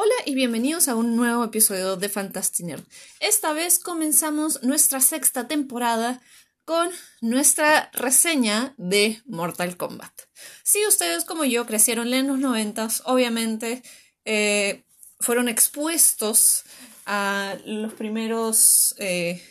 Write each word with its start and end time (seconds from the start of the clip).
Hola 0.00 0.14
y 0.26 0.36
bienvenidos 0.36 0.86
a 0.86 0.94
un 0.94 1.16
nuevo 1.16 1.42
episodio 1.42 1.96
de 1.96 2.08
Fantastic 2.08 2.84
Esta 3.18 3.52
vez 3.52 3.80
comenzamos 3.80 4.62
nuestra 4.62 5.00
sexta 5.00 5.48
temporada 5.48 6.22
con 6.64 6.88
nuestra 7.20 7.90
reseña 7.92 8.74
de 8.76 9.20
Mortal 9.26 9.76
Kombat. 9.76 10.12
Si 10.62 10.86
ustedes 10.86 11.24
como 11.24 11.44
yo 11.44 11.66
crecieron 11.66 12.14
en 12.14 12.28
los 12.28 12.38
noventas, 12.38 13.02
obviamente 13.06 13.82
eh, 14.24 14.84
fueron 15.18 15.48
expuestos 15.48 16.62
a 17.04 17.56
los 17.64 17.92
primeros 17.94 18.94
eh, 18.98 19.42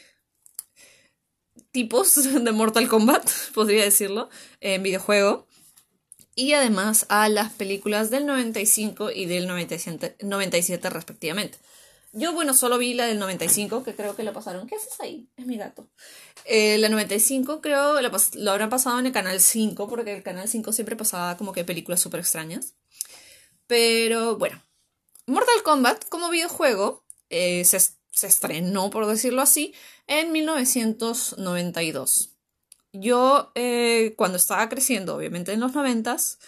tipos 1.71 2.15
de 2.41 2.51
Mortal 2.53 2.87
Kombat, 2.87 3.29
podría 3.53 3.83
decirlo, 3.83 4.29
en 4.61 4.81
videojuego 4.81 5.46
y 6.37 6.53
además 6.53 7.05
a 7.09 7.27
las 7.29 7.51
películas 7.51 8.11
del 8.11 8.27
95 8.27 9.09
y 9.11 9.25
del 9.25 9.47
97, 9.47 10.17
97 10.23 10.89
respectivamente. 10.91 11.57
Yo, 12.13 12.31
bueno, 12.31 12.53
solo 12.53 12.77
vi 12.77 12.93
la 12.93 13.07
del 13.07 13.17
95, 13.17 13.83
que 13.83 13.95
creo 13.95 14.15
que 14.15 14.21
la 14.21 14.33
pasaron. 14.33 14.67
¿Qué 14.67 14.75
haces 14.75 14.99
ahí? 14.99 15.27
Es 15.35 15.47
mi 15.47 15.57
gato. 15.57 15.89
Eh, 16.45 16.77
la 16.77 16.89
95 16.89 17.59
creo 17.59 17.99
lo, 18.01 18.11
lo 18.35 18.51
habrán 18.51 18.69
pasado 18.69 18.99
en 18.99 19.07
el 19.07 19.11
canal 19.11 19.41
5, 19.41 19.89
porque 19.89 20.15
el 20.15 20.21
canal 20.21 20.47
5 20.47 20.71
siempre 20.73 20.95
pasaba 20.95 21.37
como 21.37 21.53
que 21.53 21.65
películas 21.65 22.01
súper 22.01 22.19
extrañas. 22.19 22.75
Pero 23.65 24.37
bueno, 24.37 24.63
Mortal 25.25 25.63
Kombat 25.63 26.07
como 26.07 26.29
videojuego 26.29 27.03
eh, 27.31 27.65
se, 27.65 27.79
se 27.79 28.27
estrenó, 28.27 28.91
por 28.91 29.07
decirlo 29.07 29.41
así, 29.41 29.73
en 30.05 30.31
1992 30.31 32.36
yo 32.99 33.51
eh, 33.55 34.13
cuando 34.17 34.37
estaba 34.37 34.69
creciendo, 34.69 35.15
obviamente 35.15 35.53
en 35.53 35.59
los 35.59 35.73
noventas, 35.73 36.39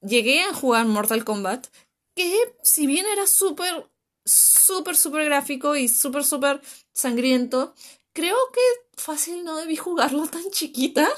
llegué 0.00 0.42
a 0.42 0.54
jugar 0.54 0.86
Mortal 0.86 1.24
Kombat, 1.24 1.68
que 2.14 2.34
si 2.62 2.86
bien 2.86 3.06
era 3.06 3.26
súper, 3.26 3.90
súper, 4.24 4.96
súper 4.96 5.24
gráfico 5.24 5.76
y 5.76 5.88
súper, 5.88 6.24
súper 6.24 6.60
sangriento, 6.92 7.74
creo 8.12 8.36
que 8.52 9.00
fácil 9.00 9.44
no 9.44 9.56
debí 9.56 9.76
jugarlo 9.76 10.26
tan 10.26 10.50
chiquita, 10.50 11.08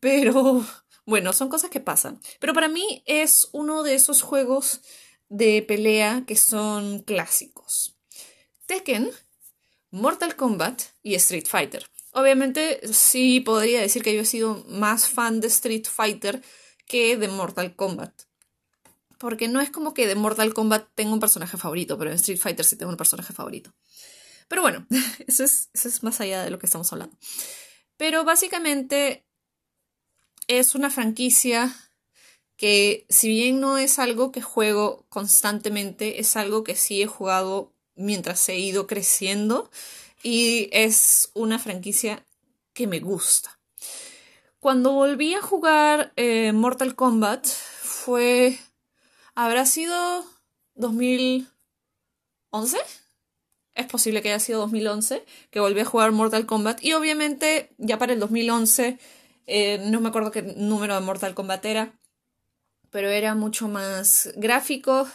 pero 0.00 0.64
bueno, 1.06 1.32
son 1.32 1.48
cosas 1.48 1.70
que 1.70 1.80
pasan. 1.80 2.20
Pero 2.40 2.54
para 2.54 2.68
mí 2.68 3.02
es 3.06 3.48
uno 3.52 3.82
de 3.82 3.94
esos 3.94 4.22
juegos 4.22 4.80
de 5.28 5.62
pelea 5.62 6.24
que 6.26 6.36
son 6.36 7.00
clásicos. 7.02 7.96
Tekken, 8.66 9.10
Mortal 9.90 10.36
Kombat 10.36 10.82
y 11.02 11.14
Street 11.14 11.46
Fighter. 11.46 11.86
Obviamente 12.14 12.80
sí 12.92 13.40
podría 13.40 13.80
decir 13.80 14.04
que 14.04 14.14
yo 14.14 14.20
he 14.20 14.24
sido 14.24 14.64
más 14.68 15.08
fan 15.08 15.40
de 15.40 15.48
Street 15.48 15.84
Fighter 15.84 16.42
que 16.86 17.16
de 17.16 17.26
Mortal 17.26 17.74
Kombat. 17.74 18.12
Porque 19.18 19.48
no 19.48 19.60
es 19.60 19.70
como 19.70 19.94
que 19.94 20.06
de 20.06 20.14
Mortal 20.14 20.54
Kombat 20.54 20.88
tengo 20.94 21.12
un 21.12 21.18
personaje 21.18 21.56
favorito, 21.56 21.98
pero 21.98 22.10
en 22.10 22.16
Street 22.16 22.38
Fighter 22.38 22.64
sí 22.64 22.76
tengo 22.76 22.92
un 22.92 22.96
personaje 22.96 23.32
favorito. 23.32 23.74
Pero 24.46 24.62
bueno, 24.62 24.86
eso 25.26 25.42
es, 25.42 25.70
eso 25.74 25.88
es 25.88 26.04
más 26.04 26.20
allá 26.20 26.44
de 26.44 26.50
lo 26.50 26.60
que 26.60 26.66
estamos 26.66 26.92
hablando. 26.92 27.16
Pero 27.96 28.24
básicamente 28.24 29.26
es 30.46 30.76
una 30.76 30.90
franquicia 30.90 31.74
que 32.56 33.06
si 33.08 33.28
bien 33.28 33.58
no 33.58 33.76
es 33.76 33.98
algo 33.98 34.30
que 34.30 34.40
juego 34.40 35.04
constantemente, 35.08 36.20
es 36.20 36.36
algo 36.36 36.62
que 36.62 36.76
sí 36.76 37.02
he 37.02 37.08
jugado 37.08 37.72
mientras 37.96 38.48
he 38.48 38.56
ido 38.56 38.86
creciendo 38.86 39.68
y 40.24 40.68
es 40.72 41.30
una 41.34 41.60
franquicia 41.60 42.26
que 42.72 42.88
me 42.88 42.98
gusta. 42.98 43.60
Cuando 44.58 44.92
volví 44.92 45.34
a 45.34 45.42
jugar 45.42 46.12
eh, 46.16 46.52
Mortal 46.52 46.96
Kombat 46.96 47.46
fue... 47.46 48.58
¿Habrá 49.36 49.66
sido 49.66 50.24
2011? 50.74 52.78
Es 53.74 53.86
posible 53.86 54.22
que 54.22 54.30
haya 54.30 54.40
sido 54.40 54.60
2011 54.60 55.24
que 55.50 55.60
volví 55.60 55.80
a 55.80 55.84
jugar 55.84 56.12
Mortal 56.12 56.46
Kombat 56.46 56.82
y 56.82 56.94
obviamente 56.94 57.74
ya 57.78 57.98
para 57.98 58.14
el 58.14 58.20
2011 58.20 58.98
eh, 59.46 59.78
no 59.90 60.00
me 60.00 60.08
acuerdo 60.08 60.30
qué 60.30 60.40
número 60.42 60.94
de 60.94 61.00
Mortal 61.00 61.34
Kombat 61.34 61.64
era, 61.66 61.92
pero 62.90 63.10
era 63.10 63.34
mucho 63.34 63.68
más 63.68 64.32
gráfico, 64.36 65.06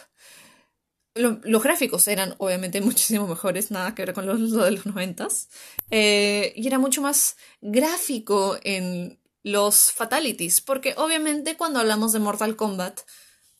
los 1.14 1.62
gráficos 1.62 2.06
eran 2.08 2.34
obviamente 2.38 2.80
muchísimo 2.80 3.26
mejores, 3.26 3.70
nada 3.70 3.94
que 3.94 4.04
ver 4.04 4.14
con 4.14 4.26
los, 4.26 4.52
de 4.52 4.70
los 4.70 4.86
noventas. 4.86 5.48
Eh, 5.90 6.52
y 6.56 6.66
era 6.66 6.78
mucho 6.78 7.02
más 7.02 7.36
gráfico 7.60 8.58
en 8.62 9.18
los 9.42 9.92
fatalities, 9.92 10.60
porque 10.60 10.94
obviamente 10.96 11.56
cuando 11.56 11.80
hablamos 11.80 12.12
de 12.12 12.18
Mortal 12.18 12.56
Kombat 12.56 13.00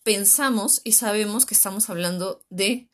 pensamos 0.03 0.81
y 0.85 0.93
sabemos 0.93 1.47
que 1.47 1.55
estamos 1.55 1.91
hablando 1.91 2.45
de 2.51 2.89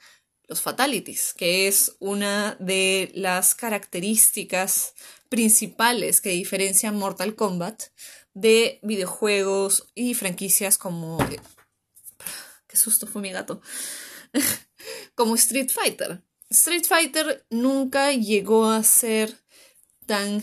los 0.49 0.61
fatalities, 0.61 1.34
que 1.34 1.67
es 1.67 1.97
una 1.99 2.56
de 2.61 3.11
las 3.15 3.55
características 3.55 4.94
principales 5.28 6.21
que 6.21 6.31
diferencian 6.31 6.97
Mortal 6.97 7.34
Kombat 7.34 7.84
de 8.34 8.78
videojuegos 8.83 9.88
y 9.94 10.15
franquicias 10.15 10.78
como... 10.78 11.19
Qué 12.69 12.77
susto 12.77 13.06
fue 13.06 13.23
mi 13.23 13.33
gato. 13.33 13.61
como 15.15 15.35
Street 15.35 15.71
Fighter. 15.71 16.23
Street 16.51 16.85
Fighter 16.87 17.45
nunca 17.51 18.13
llegó 18.13 18.71
a 18.71 18.83
ser 18.83 19.37
tan 20.07 20.43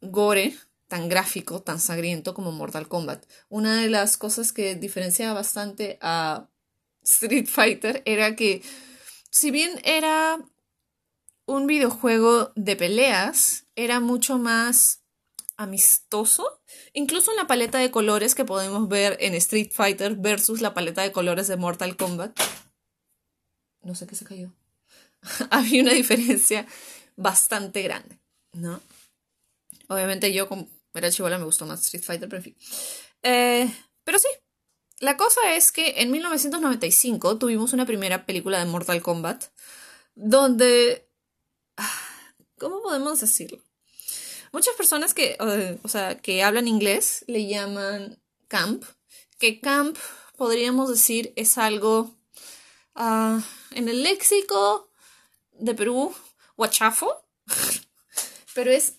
gore, 0.00 0.56
tan 0.88 1.08
gráfico, 1.08 1.62
tan 1.62 1.80
sangriento 1.80 2.34
como 2.34 2.52
Mortal 2.52 2.88
Kombat. 2.88 3.24
Una 3.48 3.80
de 3.80 3.88
las 3.88 4.16
cosas 4.16 4.52
que 4.52 4.74
diferenciaba 4.76 5.34
bastante 5.34 5.98
a 6.00 6.48
Street 7.02 7.46
Fighter 7.46 8.02
era 8.04 8.36
que, 8.36 8.62
si 9.30 9.50
bien 9.50 9.80
era 9.84 10.38
un 11.46 11.66
videojuego 11.66 12.52
de 12.54 12.76
peleas, 12.76 13.66
era 13.74 14.00
mucho 14.00 14.38
más 14.38 14.99
amistoso. 15.60 16.62
Incluso 16.94 17.30
en 17.30 17.36
la 17.36 17.46
paleta 17.46 17.78
de 17.78 17.90
colores 17.90 18.34
que 18.34 18.46
podemos 18.46 18.88
ver 18.88 19.18
en 19.20 19.34
Street 19.34 19.70
Fighter 19.72 20.16
versus 20.16 20.62
la 20.62 20.72
paleta 20.72 21.02
de 21.02 21.12
colores 21.12 21.48
de 21.48 21.58
Mortal 21.58 21.96
Kombat. 21.96 22.38
No 23.82 23.94
sé 23.94 24.06
qué 24.06 24.14
se 24.14 24.24
cayó. 24.24 24.52
Había 25.50 25.82
una 25.82 25.92
diferencia 25.92 26.66
bastante 27.16 27.82
grande, 27.82 28.18
¿no? 28.52 28.80
Obviamente 29.88 30.32
yo 30.32 30.48
como 30.48 30.66
era 30.94 31.10
chivola 31.10 31.38
me 31.38 31.44
gustó 31.44 31.66
más 31.66 31.82
Street 31.82 32.04
Fighter, 32.04 32.28
pero 32.28 32.38
en 32.38 32.44
fin. 32.44 32.56
Eh, 33.22 33.74
pero 34.02 34.18
sí, 34.18 34.28
la 34.98 35.18
cosa 35.18 35.54
es 35.54 35.72
que 35.72 36.00
en 36.00 36.10
1995 36.10 37.36
tuvimos 37.36 37.74
una 37.74 37.84
primera 37.84 38.24
película 38.24 38.58
de 38.58 38.64
Mortal 38.64 39.02
Kombat 39.02 39.44
donde... 40.14 41.06
Ah, 41.76 42.34
¿Cómo 42.58 42.82
podemos 42.82 43.20
decirlo? 43.20 43.62
Muchas 44.52 44.74
personas 44.74 45.14
que, 45.14 45.36
o 45.82 45.88
sea, 45.88 46.18
que 46.18 46.42
hablan 46.42 46.66
inglés 46.66 47.24
le 47.28 47.46
llaman 47.46 48.20
camp, 48.48 48.84
que 49.38 49.60
camp 49.60 49.96
podríamos 50.36 50.88
decir 50.88 51.32
es 51.36 51.56
algo 51.56 52.16
uh, 52.96 53.40
en 53.70 53.88
el 53.88 54.02
léxico 54.02 54.90
de 55.52 55.74
Perú, 55.74 56.14
guachafo, 56.56 57.24
pero 58.54 58.72
es 58.72 58.94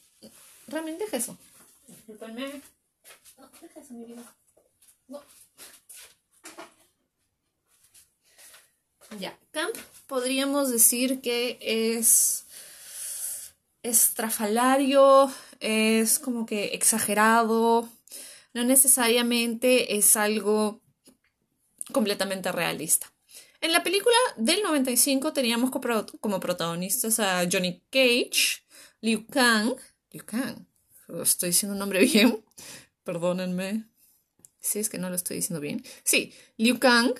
realmente 0.67 1.03
es 1.03 1.13
eso. 1.13 1.37
Disculpenme. 1.87 2.61
No, 3.37 3.49
deja 3.61 3.79
eso, 3.79 3.93
mi 3.93 4.05
vida. 4.05 4.23
No. 5.07 5.21
Ya, 9.19 9.37
camp 9.51 9.75
podríamos 10.07 10.69
decir 10.71 11.19
que 11.21 11.57
es 11.61 12.45
estrafalario, 13.83 15.31
es 15.59 16.19
como 16.19 16.45
que 16.45 16.73
exagerado, 16.73 17.89
no 18.53 18.63
necesariamente 18.63 19.97
es 19.97 20.15
algo 20.15 20.81
completamente 21.91 22.51
realista. 22.51 23.11
En 23.61 23.71
la 23.71 23.83
película 23.83 24.15
del 24.37 24.63
95 24.63 25.33
teníamos 25.33 25.71
como 26.19 26.39
protagonistas 26.39 27.19
a 27.19 27.47
Johnny 27.51 27.81
Cage, 27.91 28.63
Liu 29.01 29.25
Kang, 29.27 29.75
Liu 30.11 30.25
Kang, 30.25 30.65
estoy 31.21 31.49
diciendo 31.49 31.73
un 31.73 31.79
nombre 31.79 31.99
bien, 32.05 32.43
perdónenme 33.03 33.85
si 34.59 34.79
es 34.79 34.89
que 34.89 34.97
no 34.97 35.09
lo 35.09 35.15
estoy 35.15 35.37
diciendo 35.37 35.59
bien. 35.59 35.83
Sí, 36.03 36.33
Liu 36.57 36.79
Kang, 36.79 37.13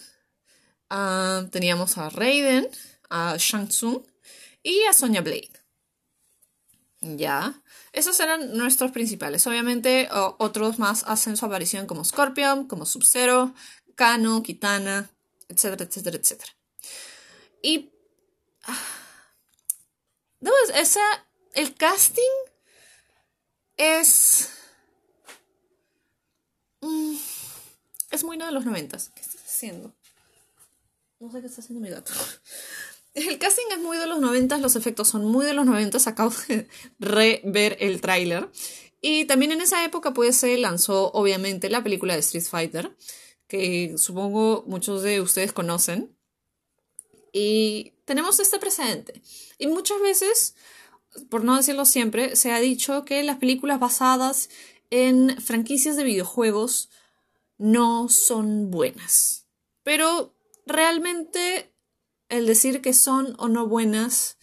ah, 0.90 1.46
teníamos 1.52 1.98
a 1.98 2.10
Raiden, 2.10 2.68
a 3.10 3.36
Shang 3.38 3.68
Tsung 3.68 4.04
y 4.64 4.84
a 4.84 4.94
Sonya 4.94 5.22
Blade. 5.22 5.61
Ya. 7.02 7.60
Esos 7.94 8.20
eran 8.20 8.56
nuestros 8.56 8.92
principales. 8.92 9.46
Obviamente, 9.48 10.08
otros 10.12 10.80
más 10.80 11.04
hacen 11.08 11.36
su 11.36 11.46
aparición 11.46 11.88
como 11.88 12.06
Scorpion, 12.06 12.68
como 12.68 12.86
Sub-Zero, 12.86 13.54
Kano, 13.96 14.44
Kitana, 14.44 15.10
etcétera, 15.50 15.86
etcétera, 15.86 16.18
etcétera. 16.18 16.52
Y. 17.62 17.92
Uh, 20.42 20.72
esa, 20.76 21.02
el 21.54 21.76
casting 21.76 22.22
es. 23.78 24.50
Mm, 26.82 27.16
es 28.12 28.24
muy 28.24 28.38
no 28.38 28.46
de 28.46 28.52
los 28.52 28.66
noventas. 28.66 29.12
¿Qué 29.16 29.22
estás 29.22 29.42
haciendo? 29.44 29.94
No 31.20 31.32
sé 31.32 31.42
qué 31.42 31.48
está 31.48 31.62
haciendo 31.62 31.82
mi 31.82 31.90
gato. 31.90 32.14
El 33.14 33.38
casting 33.40 33.66
es 33.72 33.80
muy 33.80 33.98
de 33.98 34.08
los 34.08 34.20
90, 34.20 34.58
los 34.60 34.76
efectos 34.76 35.10
son 35.10 35.26
muy 35.26 35.46
de 35.46 35.54
los 35.54 35.66
90, 35.66 35.98
acabo 36.10 36.32
de 36.48 36.68
rever 37.00 37.78
el 37.80 38.00
tráiler. 38.00 38.50
Y 39.02 39.26
también 39.26 39.52
en 39.52 39.62
esa 39.62 39.84
época 39.84 40.14
pues 40.14 40.38
se 40.38 40.58
lanzó 40.58 41.12
obviamente 41.12 41.70
la 41.70 41.84
película 41.84 42.14
de 42.14 42.20
Street 42.20 42.46
Fighter, 42.46 42.96
que 43.48 43.96
supongo 43.98 44.64
muchos 44.68 45.02
de 45.02 45.20
ustedes 45.20 45.52
conocen. 45.52 46.16
Y 47.34 47.94
tenemos 48.06 48.40
este 48.40 48.60
precedente. 48.60 49.22
Y 49.58 49.68
muchas 49.68 50.00
veces, 50.02 50.56
por 51.30 51.44
no 51.44 51.58
decirlo 51.58 51.86
siempre, 51.86 52.36
se 52.36 52.52
ha 52.52 52.60
dicho 52.60 53.04
que 53.04 53.24
las 53.24 53.38
películas 53.38 53.80
basadas 53.80 54.50
en 54.90 55.42
franquicias 55.42 55.96
de 55.96 56.04
videojuegos 56.04 56.90
no 57.58 58.10
son 58.10 58.72
buenas. 58.72 59.48
Pero 59.84 60.36
realmente 60.66 61.71
el 62.32 62.48
decir 62.48 62.82
que 62.82 62.94
son 62.94 63.36
o 63.38 63.50
no 63.50 63.68
buenas 63.68 64.38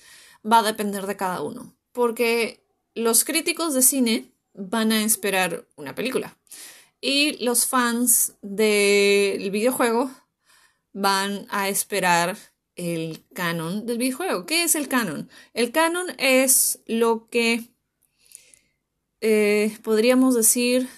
va 0.45 0.59
a 0.59 0.63
depender 0.63 1.07
de 1.07 1.17
cada 1.17 1.43
uno. 1.43 1.75
Porque 1.93 2.63
los 2.95 3.25
críticos 3.25 3.75
de 3.75 3.83
cine 3.83 4.31
van 4.53 4.93
a 4.93 5.03
esperar 5.03 5.67
una 5.77 5.95
película. 5.95 6.37
Y 7.01 7.43
los 7.45 7.67
fans 7.67 8.35
del 8.43 9.51
videojuego 9.51 10.11
van 10.93 11.47
a 11.49 11.69
esperar 11.69 12.37
el 12.77 13.25
canon 13.35 13.87
del 13.87 13.99
videojuego. 13.99 14.47
¿Qué 14.47 14.65
es 14.65 14.75
el 14.75 14.89
canon? 14.89 15.31
El 15.55 15.73
canon 15.73 16.09
es 16.19 16.81
lo 16.87 17.29
que 17.29 17.71
eh, 19.21 19.77
podríamos 19.83 20.35
decir 20.35 20.89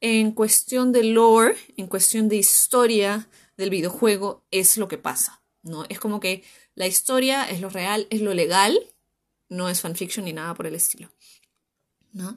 en 0.00 0.32
cuestión 0.32 0.90
de 0.90 1.04
lore, 1.04 1.56
en 1.76 1.86
cuestión 1.86 2.28
de 2.28 2.36
historia 2.36 3.28
del 3.56 3.70
videojuego, 3.70 4.44
es 4.50 4.76
lo 4.76 4.88
que 4.88 4.98
pasa. 4.98 5.41
¿No? 5.62 5.84
Es 5.88 5.98
como 5.98 6.20
que 6.20 6.44
la 6.74 6.86
historia 6.86 7.48
es 7.48 7.60
lo 7.60 7.70
real, 7.70 8.06
es 8.10 8.20
lo 8.20 8.34
legal, 8.34 8.78
no 9.48 9.68
es 9.68 9.80
fanfiction 9.80 10.24
ni 10.24 10.32
nada 10.32 10.54
por 10.54 10.66
el 10.66 10.74
estilo. 10.74 11.10
¿no? 12.12 12.36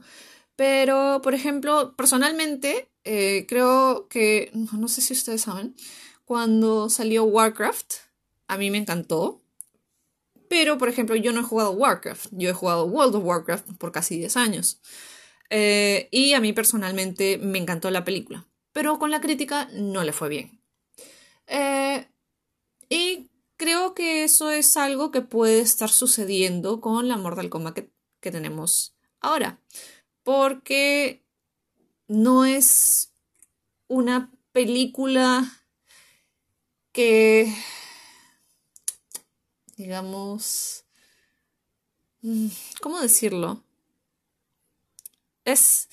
Pero, 0.55 1.21
por 1.21 1.33
ejemplo, 1.33 1.95
personalmente, 1.95 2.89
eh, 3.03 3.45
creo 3.47 4.07
que, 4.07 4.51
no, 4.53 4.87
sé 4.87 5.01
si 5.01 5.13
ustedes 5.13 5.41
saben, 5.41 5.75
cuando 6.23 6.89
salió 6.89 7.23
Warcraft, 7.25 7.95
a 8.47 8.57
mí 8.57 8.71
me 8.71 8.77
encantó. 8.77 9.41
Pero, 10.49 10.77
por 10.77 10.89
ejemplo, 10.89 11.15
yo 11.15 11.33
no 11.33 11.41
he 11.41 11.43
jugado 11.43 11.71
Warcraft, 11.71 12.27
yo 12.31 12.49
he 12.49 12.53
jugado 12.53 12.85
World 12.85 13.15
of 13.15 13.25
Warcraft 13.25 13.73
por 13.77 13.91
casi 13.91 14.17
10 14.17 14.37
años. 14.37 14.79
Eh, 15.49 16.07
y 16.11 16.33
a 16.33 16.39
mí 16.39 16.53
personalmente 16.53 17.37
me 17.37 17.59
encantó 17.59 17.91
la 17.91 18.05
película, 18.05 18.47
pero 18.71 18.97
con 18.97 19.11
la 19.11 19.21
crítica 19.21 19.67
no 19.73 20.03
le 20.03 20.13
fue 20.13 20.29
bien. 20.29 20.59
Eh, 21.47 22.07
y 22.89 23.29
creo 23.57 23.93
que 23.93 24.23
eso 24.23 24.51
es 24.51 24.77
algo 24.77 25.11
que 25.11 25.21
puede 25.21 25.59
estar 25.59 25.89
sucediendo 25.89 26.81
con 26.81 27.07
la 27.07 27.17
Mortal 27.17 27.49
Kombat 27.49 27.79
que 28.19 28.31
tenemos 28.31 28.95
ahora, 29.19 29.61
porque 30.23 31.23
no 32.07 32.45
es 32.45 33.13
una 33.87 34.31
película 34.51 35.63
que, 36.91 37.53
digamos, 39.75 40.85
mm, 42.21 42.47
¿cómo 42.81 42.99
decirlo? 42.99 43.63
Es, 45.43 45.89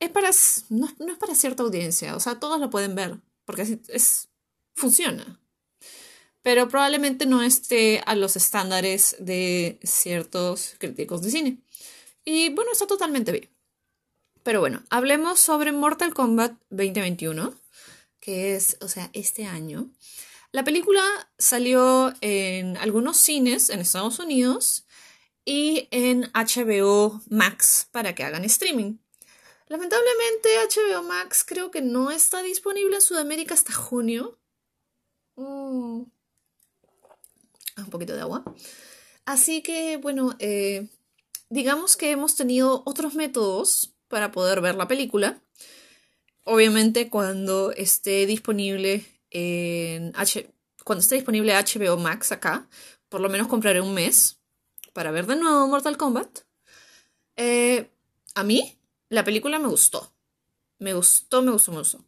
es 0.00 0.10
para, 0.10 0.30
no, 0.70 0.86
es 0.86 1.18
para 1.18 1.34
cierta 1.34 1.62
audiencia, 1.62 2.16
o 2.16 2.20
sea, 2.20 2.40
todos 2.40 2.60
lo 2.60 2.70
pueden 2.70 2.94
ver, 2.94 3.20
porque 3.44 3.80
es 3.88 4.28
funciona 4.74 5.43
pero 6.44 6.68
probablemente 6.68 7.24
no 7.24 7.42
esté 7.42 8.02
a 8.04 8.14
los 8.14 8.36
estándares 8.36 9.16
de 9.18 9.80
ciertos 9.82 10.74
críticos 10.78 11.22
de 11.22 11.30
cine. 11.30 11.58
Y 12.22 12.50
bueno, 12.50 12.70
está 12.70 12.86
totalmente 12.86 13.32
bien. 13.32 13.48
Pero 14.42 14.60
bueno, 14.60 14.82
hablemos 14.90 15.40
sobre 15.40 15.72
Mortal 15.72 16.12
Kombat 16.12 16.52
2021, 16.68 17.54
que 18.20 18.54
es, 18.54 18.76
o 18.82 18.88
sea, 18.88 19.08
este 19.14 19.46
año. 19.46 19.88
La 20.52 20.64
película 20.64 21.02
salió 21.38 22.12
en 22.20 22.76
algunos 22.76 23.16
cines 23.16 23.70
en 23.70 23.80
Estados 23.80 24.18
Unidos 24.18 24.84
y 25.46 25.88
en 25.92 26.30
HBO 26.34 27.22
Max 27.30 27.88
para 27.90 28.14
que 28.14 28.22
hagan 28.22 28.44
streaming. 28.44 28.98
Lamentablemente 29.68 30.50
HBO 30.68 31.02
Max 31.04 31.42
creo 31.42 31.70
que 31.70 31.80
no 31.80 32.10
está 32.10 32.42
disponible 32.42 32.96
en 32.96 33.02
Sudamérica 33.02 33.54
hasta 33.54 33.72
junio. 33.72 34.38
Mm. 35.36 36.02
Un 37.76 37.90
poquito 37.90 38.14
de 38.14 38.20
agua. 38.20 38.44
Así 39.24 39.62
que, 39.62 39.96
bueno, 39.96 40.36
eh, 40.38 40.88
digamos 41.48 41.96
que 41.96 42.10
hemos 42.10 42.36
tenido 42.36 42.82
otros 42.86 43.14
métodos 43.14 43.94
para 44.08 44.30
poder 44.32 44.60
ver 44.60 44.74
la 44.74 44.88
película. 44.88 45.42
Obviamente 46.44 47.08
cuando 47.08 47.72
esté 47.72 48.26
disponible 48.26 49.04
en 49.30 50.12
H 50.14 50.50
cuando 50.84 51.00
esté 51.00 51.14
disponible 51.16 51.54
HBO 51.54 51.96
Max 51.96 52.30
acá, 52.30 52.68
por 53.08 53.20
lo 53.20 53.30
menos 53.30 53.48
compraré 53.48 53.80
un 53.80 53.94
mes 53.94 54.38
para 54.92 55.10
ver 55.10 55.26
de 55.26 55.36
nuevo 55.36 55.66
Mortal 55.66 55.96
Kombat. 55.96 56.40
Eh, 57.36 57.90
a 58.34 58.44
mí 58.44 58.78
la 59.08 59.24
película 59.24 59.58
me 59.58 59.68
gustó. 59.68 60.12
Me 60.78 60.92
gustó, 60.92 61.42
me 61.42 61.50
gustó, 61.50 61.72
me 61.72 61.78
gustó. 61.78 62.04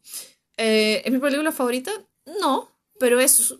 Eh, 0.57 1.01
¿Es 1.03 1.11
mi 1.11 1.19
película 1.19 1.51
favorita? 1.51 1.91
No, 2.39 2.71
pero 2.99 3.19
es 3.19 3.55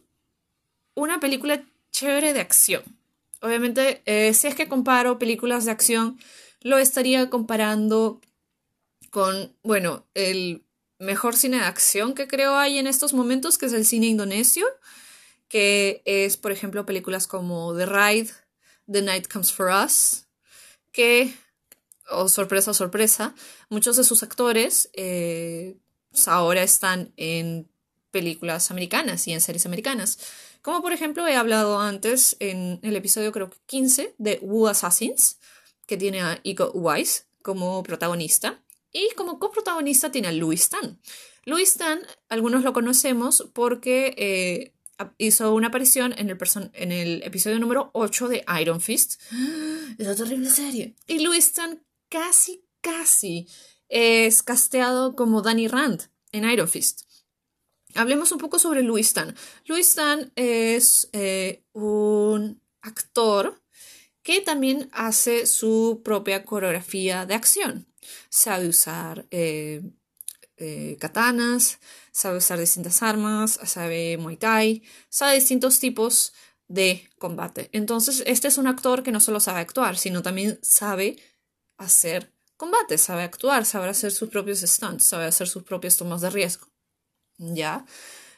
una 0.93 1.19
película 1.19 1.65
chévere 1.97 2.33
de 2.33 2.41
acción. 2.41 2.83
Obviamente, 3.41 4.01
eh, 4.05 4.33
si 4.33 4.47
es 4.47 4.55
que 4.55 4.67
comparo 4.67 5.17
películas 5.17 5.65
de 5.65 5.71
acción, 5.71 6.19
lo 6.61 6.77
estaría 6.77 7.29
comparando 7.29 8.21
con, 9.09 9.55
bueno, 9.63 10.05
el 10.13 10.63
mejor 10.99 11.35
cine 11.35 11.57
de 11.57 11.65
acción 11.65 12.13
que 12.13 12.27
creo 12.27 12.55
hay 12.55 12.77
en 12.77 12.85
estos 12.85 13.13
momentos, 13.13 13.57
que 13.57 13.65
es 13.65 13.73
el 13.73 13.85
cine 13.85 14.07
indonesio, 14.07 14.65
que 15.47 16.03
es, 16.05 16.37
por 16.37 16.51
ejemplo, 16.51 16.85
películas 16.85 17.25
como 17.25 17.75
The 17.75 17.85
Ride, 17.87 18.31
The 18.91 19.01
Night 19.01 19.27
Comes 19.27 19.51
for 19.51 19.69
Us, 19.71 20.27
que, 20.91 21.33
oh 22.09 22.27
sorpresa, 22.27 22.75
sorpresa, 22.75 23.33
muchos 23.69 23.97
de 23.97 24.03
sus 24.03 24.21
actores 24.21 24.89
eh, 24.93 25.77
ahora 26.27 26.61
están 26.61 27.11
en 27.17 27.67
películas 28.11 28.71
americanas 28.71 29.27
y 29.27 29.33
en 29.33 29.41
series 29.41 29.65
americanas. 29.65 30.19
Como 30.67 30.81
por 30.81 30.91
ejemplo 30.91 31.25
he 31.25 31.37
hablado 31.37 31.79
antes 31.79 32.35
en 32.41 32.81
el 32.83 32.97
episodio 32.97 33.31
creo 33.31 33.49
que 33.49 33.55
15 33.67 34.15
de 34.17 34.37
Wu 34.41 34.67
Assassins, 34.67 35.39
que 35.85 35.95
tiene 35.95 36.19
a 36.19 36.41
Iko 36.43 36.71
Uwais 36.73 37.25
como 37.41 37.81
protagonista. 37.83 38.61
Y 38.91 39.11
como 39.15 39.39
coprotagonista 39.39 40.11
tiene 40.11 40.27
a 40.27 40.33
Louis 40.33 40.67
Tan. 40.67 40.99
Louis 41.45 41.73
Tan, 41.75 42.01
algunos 42.27 42.65
lo 42.65 42.73
conocemos 42.73 43.49
porque 43.53 44.13
eh, 44.17 44.73
hizo 45.17 45.55
una 45.55 45.69
aparición 45.69 46.13
en 46.17 46.91
el, 46.91 47.23
episodio 47.23 47.59
número 47.59 47.89
8 47.93 48.27
de 48.27 48.43
Iron 48.59 48.81
Fist. 48.81 49.21
Esa 49.97 50.15
terrible 50.17 50.49
serie. 50.49 50.97
Y 51.07 51.19
Louis 51.19 51.53
Tan 51.53 51.81
casi, 52.09 52.65
casi 52.81 53.47
es 53.87 54.43
casteado 54.43 55.15
como 55.15 55.41
Danny 55.41 55.69
Rand 55.69 56.09
en 56.33 56.43
Iron 56.43 56.67
Fist. 56.67 57.06
Hablemos 57.97 58.31
un 58.31 58.37
poco 58.37 58.59
sobre 58.59 58.83
Louis 58.83 59.11
Tan. 59.11 59.35
Louis 59.65 59.95
Tan 59.95 60.31
es 60.35 61.09
eh, 61.13 61.63
un 61.73 62.61
actor 62.81 63.59
que 64.21 64.39
también 64.41 64.87
hace 64.91 65.47
su 65.47 66.01
propia 66.03 66.45
coreografía 66.45 67.25
de 67.25 67.33
acción. 67.33 67.87
Sabe 68.29 68.67
usar 68.67 69.25
eh, 69.31 69.81
eh, 70.57 70.97
katanas, 70.99 71.79
sabe 72.11 72.37
usar 72.37 72.59
distintas 72.59 73.01
armas, 73.01 73.59
sabe 73.65 74.17
Muay 74.19 74.37
Thai, 74.37 74.83
sabe 75.09 75.33
distintos 75.35 75.79
tipos 75.79 76.33
de 76.67 77.09
combate. 77.17 77.69
Entonces, 77.71 78.21
este 78.27 78.47
es 78.47 78.59
un 78.59 78.67
actor 78.67 79.01
que 79.01 79.11
no 79.11 79.19
solo 79.19 79.39
sabe 79.39 79.61
actuar, 79.61 79.97
sino 79.97 80.21
también 80.21 80.59
sabe 80.61 81.17
hacer 81.77 82.31
combate, 82.57 82.99
sabe 82.99 83.23
actuar, 83.23 83.65
sabe 83.65 83.89
hacer 83.89 84.11
sus 84.11 84.29
propios 84.29 84.59
stunts, 84.59 85.03
sabe 85.03 85.25
hacer 85.25 85.47
sus 85.47 85.63
propias 85.63 85.97
tomas 85.97 86.21
de 86.21 86.29
riesgo. 86.29 86.67
¿Ya? 87.37 87.85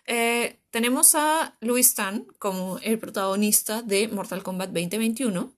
Eh, 0.06 0.60
tenemos 0.72 1.16
a 1.16 1.56
Louis 1.62 1.94
Tan 1.94 2.26
como 2.40 2.80
el 2.80 2.98
protagonista 3.00 3.82
de 3.82 4.08
Mortal 4.08 4.44
Kombat 4.44 4.70
2021, 4.70 5.54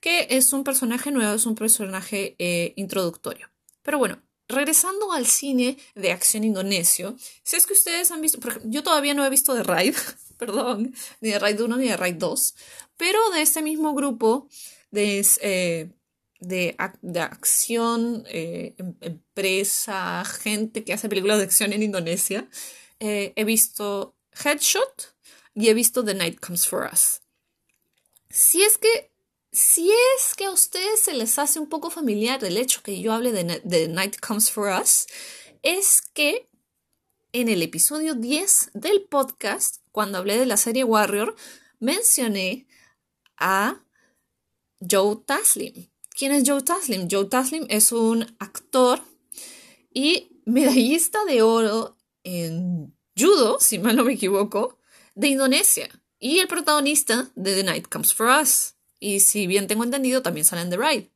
que 0.00 0.26
es 0.30 0.52
un 0.52 0.64
personaje 0.64 1.10
nuevo, 1.10 1.34
es 1.34 1.46
un 1.46 1.54
personaje 1.54 2.34
eh, 2.38 2.72
introductorio. 2.76 3.50
Pero 3.82 3.98
bueno, 3.98 4.22
regresando 4.48 5.12
al 5.12 5.26
cine 5.26 5.76
de 5.94 6.12
acción 6.12 6.44
indonesio, 6.44 7.16
si 7.42 7.56
es 7.56 7.66
que 7.66 7.74
ustedes 7.74 8.10
han 8.10 8.20
visto, 8.20 8.38
yo 8.64 8.82
todavía 8.82 9.14
no 9.14 9.24
he 9.24 9.30
visto 9.30 9.54
The 9.54 9.62
Raid, 9.62 9.94
perdón, 10.38 10.94
ni 11.20 11.30
The 11.30 11.38
Raid 11.38 11.60
1 11.60 11.76
ni 11.76 11.86
The 11.88 11.96
Raid 11.96 12.16
2, 12.16 12.54
pero 12.96 13.18
de 13.30 13.42
este 13.42 13.62
mismo 13.62 13.94
grupo 13.94 14.48
de, 14.90 15.26
eh, 15.42 15.90
de, 16.40 16.76
de 17.02 17.20
acción, 17.20 18.24
eh, 18.28 18.74
em, 18.78 18.94
empresa, 19.00 20.24
gente 20.24 20.84
que 20.84 20.92
hace 20.92 21.08
películas 21.08 21.38
de 21.38 21.44
acción 21.44 21.72
en 21.72 21.82
Indonesia. 21.82 22.48
Eh, 23.00 23.32
he 23.36 23.44
visto 23.44 24.16
Headshot 24.44 25.16
y 25.54 25.68
he 25.68 25.74
visto 25.74 26.04
The 26.04 26.14
Night 26.14 26.40
Comes 26.40 26.66
For 26.66 26.88
Us. 26.92 27.20
Si 28.30 28.62
es 28.62 28.78
que, 28.78 29.10
si 29.52 29.90
es 29.90 30.34
que 30.34 30.44
a 30.44 30.50
ustedes 30.50 31.00
se 31.00 31.14
les 31.14 31.38
hace 31.38 31.58
un 31.58 31.68
poco 31.68 31.90
familiar 31.90 32.44
el 32.44 32.56
hecho 32.56 32.82
que 32.82 33.00
yo 33.00 33.12
hable 33.12 33.32
de, 33.32 33.60
The 33.60 33.88
Night 33.88 34.20
Comes 34.20 34.50
For 34.50 34.68
Us, 34.80 35.06
es 35.62 36.02
que 36.02 36.48
en 37.32 37.48
el 37.48 37.62
episodio 37.62 38.14
10 38.14 38.70
del 38.74 39.02
podcast, 39.02 39.82
cuando 39.92 40.18
hablé 40.18 40.38
de 40.38 40.46
la 40.46 40.56
serie 40.56 40.84
Warrior, 40.84 41.34
mencioné 41.78 42.66
a 43.36 43.84
Joe 44.80 45.16
Taslim. 45.26 45.88
¿Quién 46.18 46.32
es 46.32 46.42
Joe 46.44 46.62
Taslim? 46.62 47.06
Joe 47.08 47.26
Taslim 47.26 47.64
es 47.68 47.92
un 47.92 48.26
actor 48.40 49.00
y 49.94 50.42
medallista 50.46 51.24
de 51.24 51.42
oro 51.42 51.96
en 52.24 52.92
judo, 53.16 53.60
si 53.60 53.78
mal 53.78 53.94
no 53.94 54.02
me 54.02 54.14
equivoco, 54.14 54.80
de 55.14 55.28
Indonesia. 55.28 55.88
Y 56.18 56.40
el 56.40 56.48
protagonista 56.48 57.30
de 57.36 57.54
The 57.54 57.62
Night 57.62 57.86
Comes 57.86 58.12
For 58.12 58.26
Us. 58.42 58.74
Y 58.98 59.20
si 59.20 59.46
bien 59.46 59.68
tengo 59.68 59.84
entendido, 59.84 60.20
también 60.20 60.44
sale 60.44 60.62
en 60.62 60.70
The 60.70 60.76
Ride. 60.76 61.12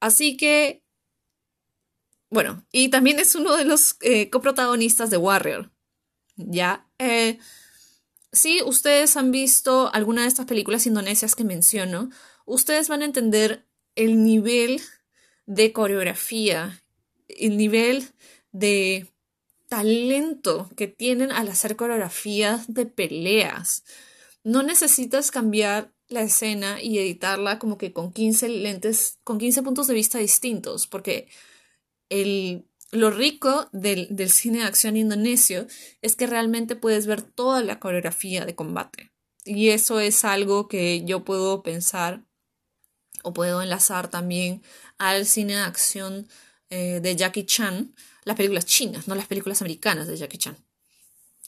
Así 0.00 0.38
que, 0.38 0.82
bueno, 2.30 2.64
y 2.72 2.88
también 2.88 3.18
es 3.18 3.34
uno 3.34 3.54
de 3.58 3.66
los 3.66 3.96
eh, 4.00 4.30
coprotagonistas 4.30 5.10
de 5.10 5.18
Warrior. 5.18 5.70
Ya, 6.36 6.88
eh, 6.98 7.38
si 8.32 8.62
ustedes 8.62 9.18
han 9.18 9.32
visto 9.32 9.92
alguna 9.92 10.22
de 10.22 10.28
estas 10.28 10.46
películas 10.46 10.86
indonesias 10.86 11.36
que 11.36 11.44
menciono, 11.44 12.08
ustedes 12.46 12.88
van 12.88 13.02
a 13.02 13.04
entender 13.04 13.68
el 13.94 14.24
nivel 14.24 14.80
de 15.46 15.72
coreografía, 15.72 16.82
el 17.28 17.56
nivel 17.56 18.08
de 18.52 19.06
talento 19.68 20.70
que 20.76 20.86
tienen 20.86 21.32
al 21.32 21.48
hacer 21.48 21.76
coreografías 21.76 22.72
de 22.72 22.86
peleas. 22.86 23.84
No 24.44 24.62
necesitas 24.62 25.30
cambiar 25.30 25.92
la 26.08 26.22
escena 26.22 26.82
y 26.82 26.98
editarla 26.98 27.58
como 27.58 27.78
que 27.78 27.92
con 27.92 28.12
15 28.12 28.48
lentes, 28.48 29.18
con 29.24 29.38
15 29.38 29.62
puntos 29.62 29.86
de 29.86 29.94
vista 29.94 30.18
distintos, 30.18 30.86
porque 30.86 31.28
el, 32.10 32.66
lo 32.90 33.10
rico 33.10 33.68
del, 33.72 34.08
del 34.10 34.30
cine 34.30 34.58
de 34.58 34.64
acción 34.64 34.96
indonesio 34.96 35.66
es 36.02 36.16
que 36.16 36.26
realmente 36.26 36.76
puedes 36.76 37.06
ver 37.06 37.22
toda 37.22 37.62
la 37.62 37.80
coreografía 37.80 38.44
de 38.44 38.54
combate. 38.54 39.10
Y 39.44 39.70
eso 39.70 40.00
es 40.00 40.24
algo 40.24 40.68
que 40.68 41.02
yo 41.04 41.24
puedo 41.24 41.62
pensar 41.62 42.24
o 43.22 43.32
puedo 43.32 43.62
enlazar 43.62 44.08
también 44.08 44.62
al 44.98 45.26
cine 45.26 45.54
de 45.54 45.62
acción 45.62 46.28
eh, 46.70 47.00
de 47.00 47.16
Jackie 47.16 47.44
Chan, 47.44 47.94
las 48.24 48.36
películas 48.36 48.64
chinas, 48.64 49.06
no 49.06 49.14
las 49.14 49.26
películas 49.26 49.60
americanas 49.60 50.06
de 50.06 50.16
Jackie 50.16 50.38
Chan. 50.38 50.56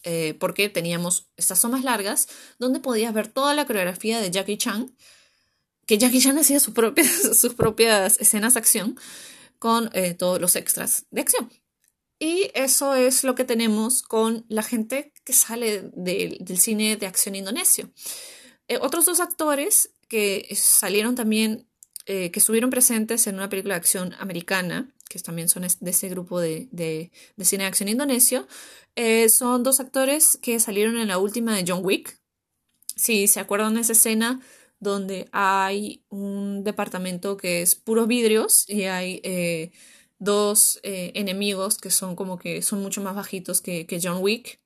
Eh, 0.02 0.34
porque 0.38 0.68
teníamos 0.68 1.28
estas 1.38 1.60
tomas 1.62 1.82
largas 1.82 2.28
donde 2.58 2.78
podías 2.78 3.14
ver 3.14 3.28
toda 3.28 3.54
la 3.54 3.64
coreografía 3.64 4.20
de 4.20 4.30
Jackie 4.30 4.58
Chan, 4.58 4.94
que 5.86 5.96
Jackie 5.96 6.20
Chan 6.20 6.36
hacía 6.36 6.60
sus 6.60 6.74
propias, 6.74 7.08
sus 7.40 7.54
propias 7.54 8.20
escenas 8.20 8.52
de 8.52 8.60
acción 8.60 8.98
con 9.58 9.88
eh, 9.94 10.12
todos 10.12 10.40
los 10.40 10.56
extras 10.56 11.06
de 11.10 11.22
acción. 11.22 11.50
Y 12.18 12.50
eso 12.54 12.94
es 12.94 13.24
lo 13.24 13.34
que 13.34 13.44
tenemos 13.44 14.02
con 14.02 14.44
la 14.48 14.62
gente 14.62 15.12
que 15.24 15.32
sale 15.32 15.90
del 15.94 16.58
cine 16.58 16.96
de 16.96 17.06
acción 17.06 17.34
indonesio. 17.34 17.90
otros 18.80 19.06
dos 19.06 19.20
actores 19.20 19.90
que 20.08 20.48
salieron 20.54 21.14
también, 21.14 21.66
que 22.06 22.32
estuvieron 22.34 22.70
presentes 22.70 23.26
en 23.26 23.36
una 23.36 23.48
película 23.48 23.74
de 23.74 23.80
acción 23.80 24.14
americana, 24.18 24.94
que 25.08 25.18
también 25.20 25.48
son 25.48 25.62
de 25.62 25.90
ese 25.90 26.08
grupo 26.08 26.40
de, 26.40 26.68
de, 26.72 27.10
cine 27.44 27.64
de 27.64 27.68
acción 27.68 27.88
indonesio, 27.88 28.46
eh, 28.96 29.28
son 29.28 29.62
dos 29.62 29.80
actores 29.80 30.38
que 30.40 30.58
salieron 30.60 30.98
en 30.98 31.08
la 31.08 31.18
última 31.18 31.54
de 31.56 31.64
John 31.66 31.84
Wick. 31.84 32.18
Si 32.96 33.26
se 33.26 33.40
acuerdan 33.40 33.74
de 33.74 33.82
esa 33.82 33.92
escena 33.92 34.40
donde 34.78 35.28
hay 35.32 36.04
un 36.08 36.64
departamento 36.64 37.36
que 37.36 37.62
es 37.62 37.74
puros 37.74 38.06
vidrios 38.06 38.68
y 38.68 38.84
hay 38.84 39.20
eh, 39.24 39.72
dos 40.18 40.80
eh, 40.82 41.12
enemigos 41.14 41.78
que 41.78 41.90
son 41.90 42.16
como 42.16 42.38
que 42.38 42.62
son 42.62 42.82
mucho 42.82 43.00
más 43.00 43.14
bajitos 43.14 43.60
que, 43.60 43.86
que 43.86 44.00
John 44.02 44.22
Wick. 44.22 44.60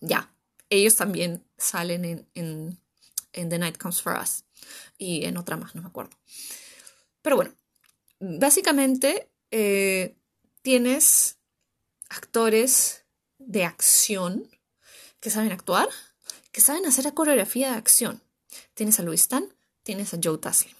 Ya, 0.00 0.32
ellos 0.70 0.96
también 0.96 1.44
salen 1.58 2.04
en, 2.04 2.28
en, 2.34 2.78
en 3.32 3.48
The 3.48 3.58
Night 3.58 3.78
Comes 3.78 4.02
For 4.02 4.18
Us 4.20 4.44
y 4.98 5.24
en 5.24 5.36
otra 5.36 5.56
más, 5.56 5.74
no 5.74 5.82
me 5.82 5.88
acuerdo. 5.88 6.16
Pero 7.22 7.36
bueno, 7.36 7.52
básicamente 8.18 9.30
eh, 9.50 10.16
tienes 10.62 11.38
actores 12.08 13.04
de 13.38 13.64
acción 13.64 14.48
que 15.20 15.30
saben 15.30 15.52
actuar, 15.52 15.88
que 16.52 16.60
saben 16.60 16.86
hacer 16.86 17.04
la 17.04 17.14
coreografía 17.14 17.70
de 17.70 17.76
acción. 17.76 18.22
Tienes 18.74 18.98
a 18.98 19.02
Louis 19.02 19.28
Tan, 19.28 19.52
tienes 19.82 20.12
a 20.14 20.18
Joe 20.22 20.38
Taslim. 20.38 20.74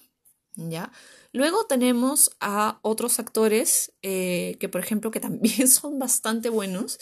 ¿ya? 0.55 0.91
Luego 1.33 1.65
tenemos 1.65 2.35
a 2.39 2.79
otros 2.81 3.19
actores 3.19 3.93
eh, 4.01 4.57
que, 4.59 4.69
por 4.69 4.81
ejemplo, 4.81 5.11
que 5.11 5.19
también 5.19 5.67
son 5.69 5.99
bastante 5.99 6.49
buenos. 6.49 6.99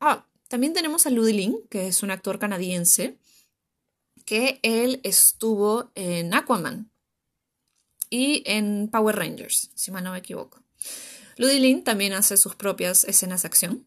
Ah, 0.00 0.26
también 0.48 0.72
tenemos 0.72 1.06
a 1.06 1.10
Ludlin, 1.10 1.60
que 1.68 1.88
es 1.88 2.02
un 2.02 2.10
actor 2.10 2.38
canadiense, 2.38 3.18
que 4.28 4.60
él 4.62 5.00
estuvo 5.04 5.90
en 5.94 6.34
Aquaman 6.34 6.90
y 8.10 8.42
en 8.44 8.90
Power 8.92 9.16
Rangers, 9.16 9.70
si 9.74 9.90
mal 9.90 10.04
no 10.04 10.12
me 10.12 10.18
equivoco. 10.18 10.62
Ludilin 11.38 11.82
también 11.82 12.12
hace 12.12 12.36
sus 12.36 12.54
propias 12.54 13.04
escenas 13.04 13.40
de 13.40 13.46
acción. 13.46 13.86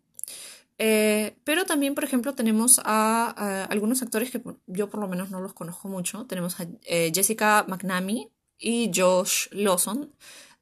Eh, 0.79 1.37
pero 1.43 1.65
también, 1.65 1.93
por 1.93 2.05
ejemplo, 2.05 2.33
tenemos 2.33 2.81
a, 2.83 3.65
algunos 3.65 4.01
actores 4.01 4.31
que 4.31 4.41
yo 4.65 4.89
por 4.89 4.99
lo 4.99 5.07
menos 5.07 5.29
no 5.29 5.41
los 5.41 5.53
conozco 5.53 5.87
mucho. 5.89 6.25
Tenemos 6.25 6.59
a 6.59 6.65
eh, 6.85 7.11
Jessica 7.13 7.63
McNamee 7.67 8.31
y 8.57 8.89
Josh 8.91 9.47
Lawson 9.51 10.11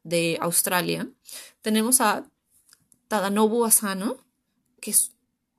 de 0.02 0.36
Australia. 0.42 1.08
Tenemos 1.62 2.02
a 2.02 2.26
Tadanobu 3.08 3.64
Asano, 3.64 4.18
que 4.82 4.90
es, 4.90 5.12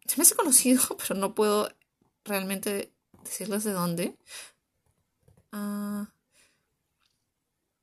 se 0.06 0.18
me 0.18 0.22
hace 0.22 0.36
conocido, 0.36 0.84
pero 1.00 1.20
no 1.20 1.34
puedo 1.34 1.70
realmente 2.24 2.94
decirles 3.24 3.64
de 3.64 3.72
dónde. 3.72 4.16
Ah, 5.52 6.10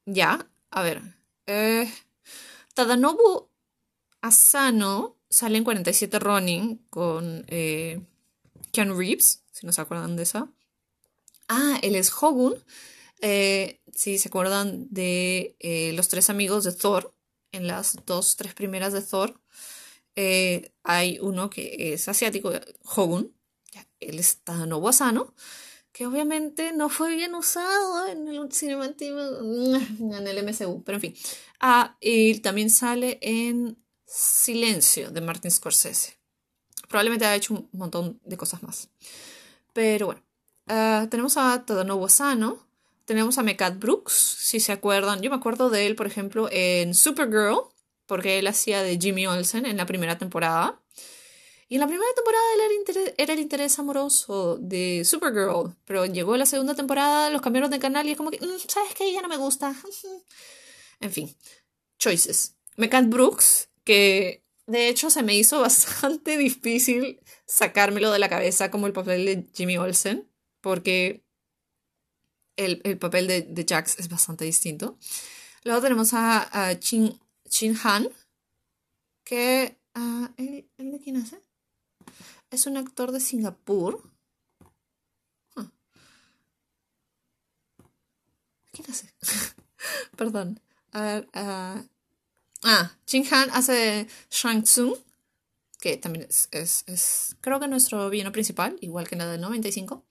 ya, 0.07 0.47
a 0.71 0.83
ver. 0.83 1.03
Eh, 1.47 1.91
Tadanobu 2.75 3.49
Asano 4.21 5.17
sale 5.29 5.59
en 5.59 5.65
47 5.65 6.19
Running 6.19 6.77
con 6.91 7.45
eh, 7.49 8.01
Keanu 8.73 8.97
Reeves, 8.97 9.43
si 9.53 9.67
no 9.67 9.73
se 9.73 9.81
acuerdan 9.81 10.17
de 10.17 10.23
esa. 10.23 10.51
Ah, 11.49 11.79
él 11.83 11.95
es 11.97 12.13
Hogun. 12.13 12.55
Eh, 13.21 13.81
si 13.95 14.19
se 14.19 14.29
acuerdan 14.29 14.87
de 14.91 15.57
eh, 15.59 15.93
los 15.95 16.09
tres 16.09 16.31
amigos 16.31 16.65
de 16.65 16.73
Thor, 16.73 17.15
en 17.53 17.67
las 17.67 17.97
dos, 18.07 18.37
tres 18.37 18.55
primeras 18.55 18.93
de 18.93 19.03
Thor, 19.03 19.41
hay 20.83 21.19
uno 21.21 21.49
que 21.49 21.95
es 21.95 22.09
asiático, 22.09 22.53
Hogun. 22.85 23.35
Él 24.01 24.19
es 24.19 24.39
Tadanobu 24.45 24.89
Asano 24.89 25.35
que 25.99 26.07
obviamente 26.07 26.73
no 26.73 26.89
fue 26.89 27.17
bien 27.17 27.35
usado 27.35 28.07
en 28.07 28.29
el 28.29 28.53
cinemático, 28.53 29.19
en 29.19 30.29
el 30.29 30.45
MCU, 30.45 30.85
pero 30.85 30.97
en 30.97 31.01
fin. 31.01 31.15
Ah, 31.59 31.97
y 32.01 32.39
también 32.39 32.71
sale 32.71 33.19
en 33.21 33.77
Silencio 34.07 35.11
de 35.11 35.21
Martin 35.21 35.51
Scorsese. 35.51 36.17
Probablemente 36.89 37.27
ha 37.27 37.35
hecho 37.35 37.55
un 37.55 37.69
montón 37.73 38.21
de 38.25 38.37
cosas 38.37 38.63
más. 38.63 38.91
Pero 39.73 40.07
bueno, 40.07 40.23
ah, 40.69 41.09
tenemos 41.11 41.37
a 41.37 41.65
Tadanobu 41.67 42.09
Sano, 42.09 42.65
tenemos 43.05 43.37
a 43.39 43.43
Mekat 43.43 43.79
Brooks, 43.81 44.13
si 44.13 44.61
se 44.61 44.71
acuerdan. 44.71 45.21
Yo 45.21 45.31
me 45.31 45.37
acuerdo 45.37 45.69
de 45.69 45.87
él, 45.87 45.97
por 45.97 46.07
ejemplo, 46.07 46.49
en 46.53 46.95
Supergirl, 46.95 47.63
porque 48.07 48.39
él 48.39 48.47
hacía 48.47 48.85
de 48.85 48.99
Jimmy 48.99 49.27
Olsen 49.27 49.67
en 49.67 49.77
la 49.77 49.87
primera 49.87 50.17
temporada. 50.17 50.81
Y 51.71 51.75
en 51.75 51.81
la 51.81 51.87
primera 51.87 52.11
temporada 52.15 52.45
era, 53.19 53.33
el 53.35 53.41
interés 53.41 53.79
amoroso 53.79 54.57
de 54.59 55.05
Supergirl, 55.05 55.77
pero 55.85 56.07
llegó 56.07 56.35
la 56.39 56.47
segunda 56.47 56.75
temporada, 56.75 57.29
los 57.29 57.43
cambiaron 57.43 57.71
de 57.71 57.79
canal 57.79 58.09
y 58.09 58.13
es 58.13 58.17
como 58.17 58.31
que, 58.31 58.39
mm, 58.39 58.59
¿sabes 58.69 58.95
qué? 58.95 59.13
Ya 59.13 59.21
no 59.21 59.29
me 59.29 59.37
gusta. 59.37 59.75
en 61.01 61.13
fin, 61.13 61.37
choices. 61.99 62.57
Mekan 62.77 63.11
Brooks, 63.11 63.69
que 63.85 64.43
de 64.67 64.89
hecho 64.89 65.11
se 65.11 65.23
me 65.23 65.35
hizo 65.35 65.61
bastante 65.63 66.39
difícil 66.39 67.21
sacármelo 67.45 68.11
de 68.13 68.19
la 68.19 68.31
cabeza 68.31 68.71
como 68.71 68.87
el 68.87 68.95
papel 68.95 69.27
de 69.27 69.47
Jimmy 69.55 69.77
Olsen, 69.77 70.27
porque 70.63 71.23
el, 72.57 72.99
papel 72.99 73.27
de, 73.27 73.43
de, 73.43 73.67
Jax 73.69 73.99
es 73.99 74.09
bastante 74.09 74.45
distinto. 74.45 74.99
Luego 75.65 75.83
tenemos 75.83 76.11
a, 76.13 76.79
Chin, 76.79 77.19
Han, 77.85 78.09
que... 79.25 79.77
Uh, 79.95 80.29
¿el, 80.37 80.93
de 80.93 81.01
quién 81.01 81.17
hace? 81.17 81.48
Es 82.51 82.67
un 82.67 82.77
actor 82.77 83.13
de 83.13 83.21
Singapur. 83.21 84.03
¿Quién 88.73 88.91
hace? 88.91 89.13
Perdón. 90.17 90.61
ah, 90.93 91.85
Jin 93.07 93.27
Han 93.33 93.51
hace 93.51 94.07
Shang 94.31 94.63
Tsung 94.63 94.97
que 95.81 95.97
también 95.97 96.27
es, 96.29 96.49
es, 96.51 97.37
creo 97.41 97.61
que 97.61 97.69
nuestro 97.69 98.11
villano 98.11 98.33
principal, 98.33 98.77
igual 98.81 99.09
que 99.09 99.17
la 99.17 99.27
del 99.27 99.41
95. 99.41 100.05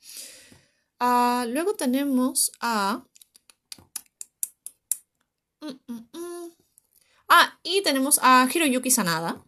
Ah, 1.00 1.46
luego 1.48 1.75
tenemos 1.75 2.51
a... 2.60 3.03
Mm, 5.62 5.91
mm, 5.91 6.10
mm. 6.13 6.51
Ah, 7.29 7.60
y 7.63 7.82
tenemos 7.82 8.20
a 8.24 8.48
Hiroyuki 8.51 8.89
Sanada, 8.89 9.44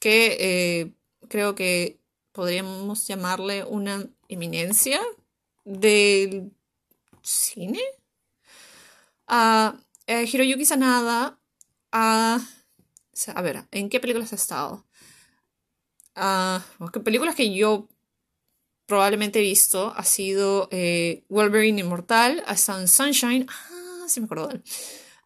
que 0.00 0.36
eh, 0.38 0.94
creo 1.28 1.54
que 1.56 2.00
podríamos 2.34 3.06
llamarle 3.06 3.64
una 3.64 4.06
eminencia 4.28 5.00
del 5.64 6.52
cine. 7.22 7.80
Uh, 9.26 9.72
Hiroyuki 10.06 10.66
Sanada 10.66 11.38
a 13.34 13.42
ver, 13.42 13.64
¿en 13.70 13.88
qué 13.88 14.00
películas 14.00 14.32
ha 14.32 14.36
estado? 14.36 14.84
Uh, 16.16 16.90
películas 17.02 17.34
que 17.34 17.54
yo 17.54 17.88
probablemente 18.86 19.38
he 19.38 19.42
visto 19.42 19.92
ha 19.96 20.04
sido 20.04 20.68
eh, 20.70 21.24
Wolverine 21.28 21.80
Inmortal, 21.80 22.42
ha 22.46 22.54
estado 22.54 22.80
en 22.80 22.88
Sunshine, 22.88 23.46
ah, 23.48 24.04
sí 24.08 24.20
me 24.20 24.26
acuerdo. 24.26 24.50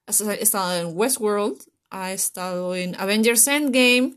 Ha 0.06 0.34
estado 0.34 0.76
en 0.76 0.96
Westworld, 0.96 1.58
ha 1.90 2.12
estado 2.12 2.74
en 2.74 2.94
Avengers 3.00 3.46
Endgame, 3.46 4.14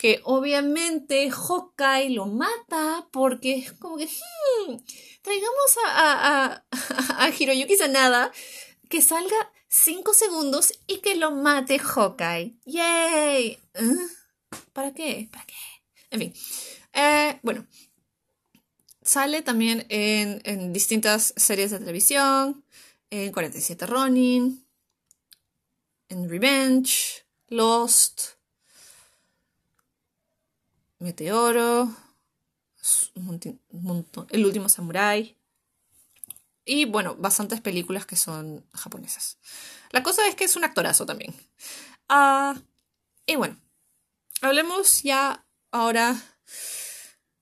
que 0.00 0.22
obviamente 0.24 1.30
Hawkeye 1.30 2.08
lo 2.08 2.24
mata 2.24 3.06
porque 3.12 3.58
es 3.58 3.72
como 3.74 3.98
que 3.98 4.06
hmm, 4.06 4.76
traigamos 5.20 5.76
a, 5.86 5.92
a, 5.92 6.64
a, 7.18 7.28
Hiroyuki 7.38 7.76
Sanada 7.76 8.32
que 8.88 9.02
salga 9.02 9.52
5 9.68 10.14
segundos 10.14 10.72
y 10.86 11.00
que 11.00 11.16
lo 11.16 11.32
mate 11.32 11.78
Hawkeye. 11.78 12.56
¡Yay! 12.64 13.58
¿Eh? 13.74 13.96
¿Para 14.72 14.94
qué? 14.94 15.28
¿Para 15.30 15.44
qué? 15.44 15.54
En 16.10 16.20
fin. 16.20 16.34
Eh, 16.94 17.38
bueno. 17.42 17.66
Sale 19.02 19.42
también 19.42 19.84
en, 19.90 20.40
en 20.44 20.72
distintas 20.72 21.34
series 21.36 21.72
de 21.72 21.78
televisión. 21.78 22.64
En 23.10 23.32
47 23.32 23.84
Ronin 23.84 24.64
en 26.08 26.28
Revenge, 26.28 27.26
Lost, 27.48 28.39
Meteoro, 31.00 31.92
El 34.30 34.46
último 34.46 34.68
Samurai 34.68 35.36
y 36.64 36.84
bueno, 36.84 37.16
bastantes 37.16 37.60
películas 37.60 38.06
que 38.06 38.16
son 38.16 38.64
japonesas. 38.72 39.38
La 39.90 40.02
cosa 40.02 40.28
es 40.28 40.36
que 40.36 40.44
es 40.44 40.54
un 40.54 40.64
actorazo 40.64 41.04
también. 41.06 41.34
Ah, 42.08 42.54
y 43.26 43.34
bueno, 43.36 43.56
hablemos 44.40 45.02
ya 45.02 45.44
ahora 45.72 46.16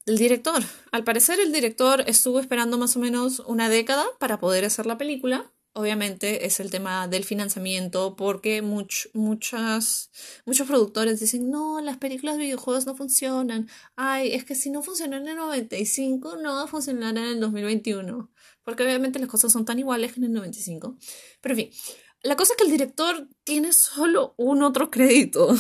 del 0.07 0.19
director. 0.19 0.62
Al 0.93 1.05
parecer 1.05 1.41
el 1.41 1.53
director 1.53 2.05
estuvo 2.07 2.41
esperando 2.41 2.79
más 2.79 2.97
o 2.97 3.00
menos 3.00 3.41
una 3.41 3.69
década 3.69 4.07
para 4.19 4.38
poder 4.38 4.65
hacer 4.65 4.87
la 4.87 4.97
película 4.97 5.53
obviamente 5.73 6.47
es 6.47 6.61
el 6.61 6.71
tema 6.71 7.09
del 7.09 7.25
financiamiento 7.25 8.17
porque 8.17 8.63
muchas, 8.63 10.11
muchos 10.45 10.67
productores 10.67 11.21
dicen, 11.21 11.51
no, 11.51 11.81
las 11.81 11.97
películas 11.99 12.37
de 12.37 12.45
videojuegos 12.45 12.87
no 12.87 12.97
funcionan. 12.97 13.69
Ay, 13.97 14.33
es 14.33 14.45
que 14.45 14.55
si 14.55 14.71
no 14.71 14.83
funcionó 14.83 15.17
en 15.17 15.29
el 15.29 15.37
95, 15.37 16.37
no 16.37 16.55
va 16.55 16.65
a 16.65 16.67
funcionar 16.67 17.17
en 17.17 17.25
el 17.25 17.41
2021. 17.41 18.31
Porque 18.63 18.83
obviamente 18.83 19.19
las 19.19 19.29
cosas 19.29 19.53
son 19.53 19.65
tan 19.65 19.79
iguales 19.79 20.13
que 20.13 20.21
en 20.21 20.25
el 20.25 20.33
95. 20.33 20.97
Pero 21.41 21.55
en 21.55 21.59
fin, 21.59 21.71
la 22.23 22.37
cosa 22.37 22.53
es 22.53 22.57
que 22.57 22.65
el 22.65 22.71
director 22.71 23.29
tiene 23.45 23.73
solo 23.73 24.35
un 24.37 24.63
otro 24.63 24.91
crédito 24.91 25.55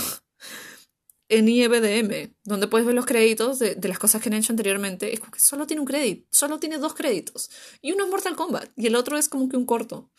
en 1.28 1.48
IEBDM, 1.48 2.34
donde 2.44 2.68
puedes 2.68 2.86
ver 2.86 2.94
los 2.94 3.06
créditos 3.06 3.58
de, 3.58 3.76
las 3.82 3.98
cosas 3.98 4.22
que 4.22 4.28
han 4.28 4.34
hecho 4.34 4.52
anteriormente, 4.52 5.12
es 5.12 5.20
como 5.20 5.32
que 5.32 5.40
solo 5.40 5.66
tiene 5.66 5.80
un 5.80 5.86
crédito, 5.86 6.26
solo 6.30 6.58
tiene 6.58 6.78
dos 6.78 6.94
créditos. 6.94 7.50
Y 7.82 7.92
uno 7.92 8.04
es 8.04 8.10
Mortal 8.10 8.36
Kombat 8.36 8.70
y 8.76 8.86
el 8.86 8.96
otro 8.96 9.18
es 9.18 9.28
como 9.28 9.48
que 9.48 9.56
un 9.56 9.66
corto. 9.66 10.10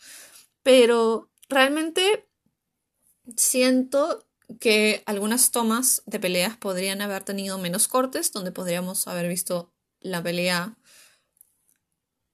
Pero 0.62 1.30
realmente 1.48 2.28
siento 3.36 4.26
que 4.60 5.02
algunas 5.06 5.50
tomas 5.50 6.02
de 6.06 6.20
peleas 6.20 6.56
podrían 6.56 7.00
haber 7.02 7.24
tenido 7.24 7.58
menos 7.58 7.88
cortes, 7.88 8.32
donde 8.32 8.52
podríamos 8.52 9.06
haber 9.08 9.28
visto 9.28 9.72
la 10.00 10.22
pelea 10.22 10.76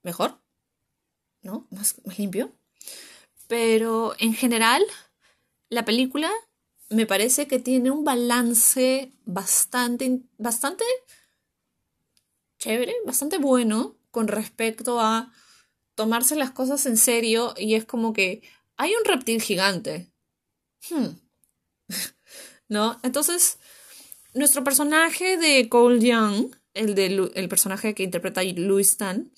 mejor, 0.02 0.40
¿no? 1.42 1.66
Más 1.70 1.96
limpio. 2.18 2.52
Pero 3.48 4.14
en 4.18 4.34
general, 4.34 4.82
la 5.68 5.84
película 5.84 6.30
me 6.88 7.06
parece 7.06 7.46
que 7.46 7.58
tiene 7.58 7.90
un 7.90 8.04
balance 8.04 9.12
bastante, 9.24 10.20
bastante 10.38 10.84
chévere, 12.58 12.94
bastante 13.04 13.38
bueno 13.38 13.96
con 14.10 14.28
respecto 14.28 15.00
a 15.00 15.32
tomarse 15.94 16.36
las 16.36 16.50
cosas 16.52 16.86
en 16.86 16.96
serio 16.96 17.54
y 17.56 17.74
es 17.74 17.84
como 17.84 18.12
que 18.12 18.42
hay 18.76 18.94
un 18.94 19.04
reptil 19.04 19.42
gigante. 19.42 20.10
Hmm. 20.88 21.18
¿No? 22.68 22.98
Entonces, 23.02 23.58
nuestro 24.34 24.64
personaje 24.64 25.36
de 25.36 25.68
Cole 25.68 26.00
Young, 26.00 26.54
el, 26.74 26.94
de, 26.94 27.30
el 27.34 27.48
personaje 27.48 27.94
que 27.94 28.02
interpreta 28.02 28.42
Louis 28.42 28.96
Tan, 28.96 29.32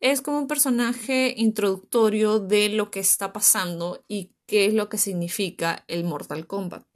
es 0.00 0.20
como 0.20 0.38
un 0.38 0.48
personaje 0.48 1.34
introductorio 1.36 2.38
de 2.38 2.68
lo 2.68 2.90
que 2.90 3.00
está 3.00 3.32
pasando 3.32 4.04
y 4.06 4.32
qué 4.46 4.66
es 4.66 4.74
lo 4.74 4.88
que 4.88 4.98
significa 4.98 5.84
el 5.88 6.04
Mortal 6.04 6.46
Kombat. 6.46 6.93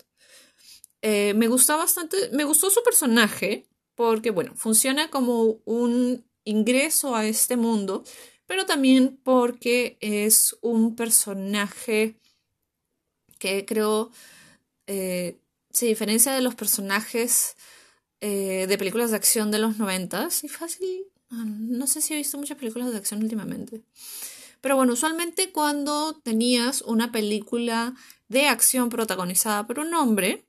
Eh, 1.02 1.34
me 1.34 1.48
gusta 1.48 1.76
bastante, 1.76 2.16
me 2.32 2.44
gustó 2.44 2.70
su 2.70 2.82
personaje 2.82 3.66
porque, 3.94 4.30
bueno, 4.30 4.54
funciona 4.56 5.10
como 5.10 5.60
un 5.64 6.24
ingreso 6.44 7.14
a 7.14 7.26
este 7.26 7.56
mundo, 7.56 8.04
pero 8.46 8.66
también 8.66 9.20
porque 9.22 9.98
es 10.00 10.56
un 10.62 10.96
personaje 10.96 12.16
que 13.38 13.64
creo 13.64 14.10
eh, 14.86 15.38
se 15.70 15.86
diferencia 15.86 16.32
de 16.32 16.40
los 16.40 16.54
personajes 16.54 17.56
eh, 18.20 18.66
de 18.66 18.78
películas 18.78 19.10
de 19.10 19.16
acción 19.16 19.50
de 19.50 19.58
los 19.58 19.78
noventas 19.78 20.42
y 20.42 20.48
fácil, 20.48 21.04
ah, 21.30 21.44
no 21.46 21.86
sé 21.86 22.00
si 22.00 22.14
he 22.14 22.16
visto 22.16 22.38
muchas 22.38 22.58
películas 22.58 22.90
de 22.90 22.96
acción 22.96 23.22
últimamente. 23.22 23.82
Pero 24.60 24.74
bueno, 24.74 24.94
usualmente 24.94 25.52
cuando 25.52 26.18
tenías 26.24 26.82
una 26.82 27.12
película 27.12 27.94
de 28.28 28.48
acción 28.48 28.88
protagonizada 28.88 29.66
por 29.66 29.78
un 29.78 29.94
hombre, 29.94 30.47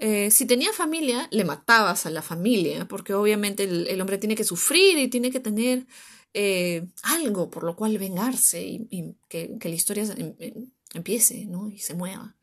eh, 0.00 0.30
si 0.30 0.46
tenía 0.46 0.72
familia, 0.72 1.26
le 1.32 1.44
matabas 1.44 2.06
a 2.06 2.10
la 2.10 2.22
familia, 2.22 2.86
porque 2.86 3.14
obviamente 3.14 3.64
el, 3.64 4.00
hombre 4.00 4.16
tiene 4.16 4.36
que 4.36 4.44
sufrir 4.44 4.96
y 4.96 5.08
tiene 5.08 5.32
que 5.32 5.40
tener 5.40 5.86
eh, 6.34 6.86
algo 7.02 7.50
por 7.50 7.64
lo 7.64 7.74
cual 7.74 7.98
vengarse 7.98 8.62
y, 8.64 9.16
que, 9.28 9.58
la 9.60 9.70
historia 9.70 10.04
em, 10.04 10.36
em, 10.38 10.70
empiece 10.94 11.46
¿no? 11.46 11.68
y 11.68 11.78
se 11.78 11.94
mueva. 11.94 12.36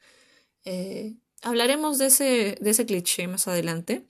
Eh, 0.66 1.16
hablaremos 1.44 1.98
de 1.98 2.08
ese, 2.08 2.58
de 2.60 2.70
ese 2.70 2.86
cliché 2.86 3.26
más 3.28 3.48
adelante. 3.48 4.06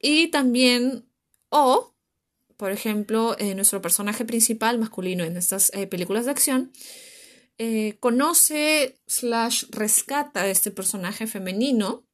y 0.00 0.28
también, 0.28 1.04
o, 1.48 1.94
por 2.56 2.72
ejemplo, 2.72 3.36
nuestro 3.54 3.80
personaje 3.80 4.24
principal 4.24 4.78
masculino 4.78 5.22
en 5.22 5.36
estas 5.36 5.70
películas 5.90 6.24
de 6.24 6.32
acción, 6.32 6.72
eh, 7.64 7.96
conoce 8.00 8.98
slash 9.06 9.66
rescata 9.70 10.40
a 10.40 10.48
este 10.48 10.72
personaje 10.72 11.28
femenino 11.28 12.04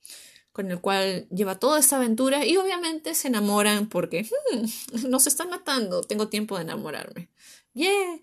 con 0.52 0.70
el 0.70 0.78
cual 0.78 1.26
lleva 1.30 1.58
toda 1.58 1.78
esta 1.78 1.96
aventura 1.96 2.44
y 2.44 2.58
obviamente 2.58 3.14
se 3.14 3.28
enamoran 3.28 3.88
porque 3.88 4.28
hmm, 4.52 5.08
nos 5.08 5.26
están 5.26 5.48
matando, 5.48 6.02
tengo 6.02 6.28
tiempo 6.28 6.56
de 6.56 6.64
enamorarme. 6.64 7.30
Yeah. 7.72 8.20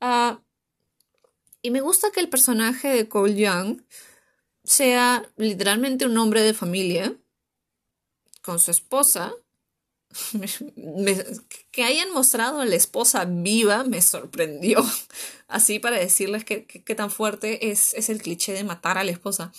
Ah, 0.00 0.40
y 1.60 1.70
me 1.70 1.82
gusta 1.82 2.10
que 2.10 2.20
el 2.20 2.30
personaje 2.30 2.88
de 2.88 3.06
Cole 3.06 3.34
Young 3.34 3.82
sea 4.64 5.30
literalmente 5.36 6.06
un 6.06 6.16
hombre 6.16 6.40
de 6.40 6.54
familia 6.54 7.14
con 8.40 8.58
su 8.58 8.70
esposa 8.70 9.34
que 11.70 11.84
hayan 11.84 12.12
mostrado 12.12 12.60
a 12.60 12.66
la 12.66 12.76
esposa 12.76 13.24
viva 13.24 13.84
me 13.84 14.02
sorprendió. 14.02 14.84
Así 15.48 15.78
para 15.78 15.98
decirles 15.98 16.44
que, 16.44 16.64
tan 16.94 17.10
fuerte 17.10 17.70
es, 17.70 17.94
es, 17.94 18.08
el 18.08 18.22
cliché 18.22 18.52
de 18.52 18.64
matar 18.64 18.98
a 18.98 19.04
la 19.04 19.10
esposa. 19.10 19.52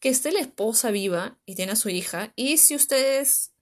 Que 0.00 0.08
esté 0.10 0.32
la 0.32 0.40
esposa 0.40 0.90
viva 0.90 1.38
y 1.46 1.54
tiene 1.54 1.72
a 1.72 1.76
su 1.76 1.88
hija. 1.88 2.32
Y 2.36 2.58
si 2.58 2.74
ustedes. 2.74 3.52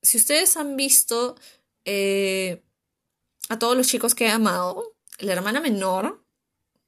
Si 0.00 0.16
ustedes 0.16 0.56
han 0.56 0.76
visto 0.76 1.36
eh, 1.84 2.62
a 3.48 3.58
todos 3.58 3.76
los 3.76 3.86
chicos 3.86 4.14
que 4.14 4.26
he 4.26 4.30
amado, 4.30 4.96
la 5.18 5.32
hermana 5.32 5.60
menor 5.60 6.24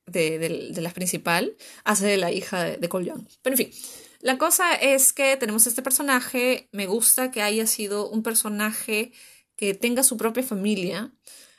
de, 0.06 0.38
de, 0.38 0.80
la 0.80 0.90
principal 0.90 1.56
hace 1.84 2.06
de 2.06 2.16
la 2.16 2.32
hija 2.32 2.64
de, 2.64 2.76
de 2.76 2.88
Cole 2.88 3.06
Young. 3.06 3.26
Pero 3.42 3.54
en 3.54 3.58
fin. 3.58 4.03
La 4.24 4.38
cosa 4.38 4.74
es 4.74 5.12
que 5.12 5.36
tenemos 5.36 5.66
este 5.66 5.82
personaje, 5.82 6.70
me 6.72 6.86
gusta 6.86 7.30
que 7.30 7.42
haya 7.42 7.66
sido 7.66 8.08
un 8.08 8.22
personaje 8.22 9.12
que 9.54 9.74
tenga 9.74 10.02
su 10.02 10.16
propia 10.16 10.42
familia. 10.42 11.12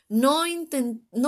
No, 0.09 0.45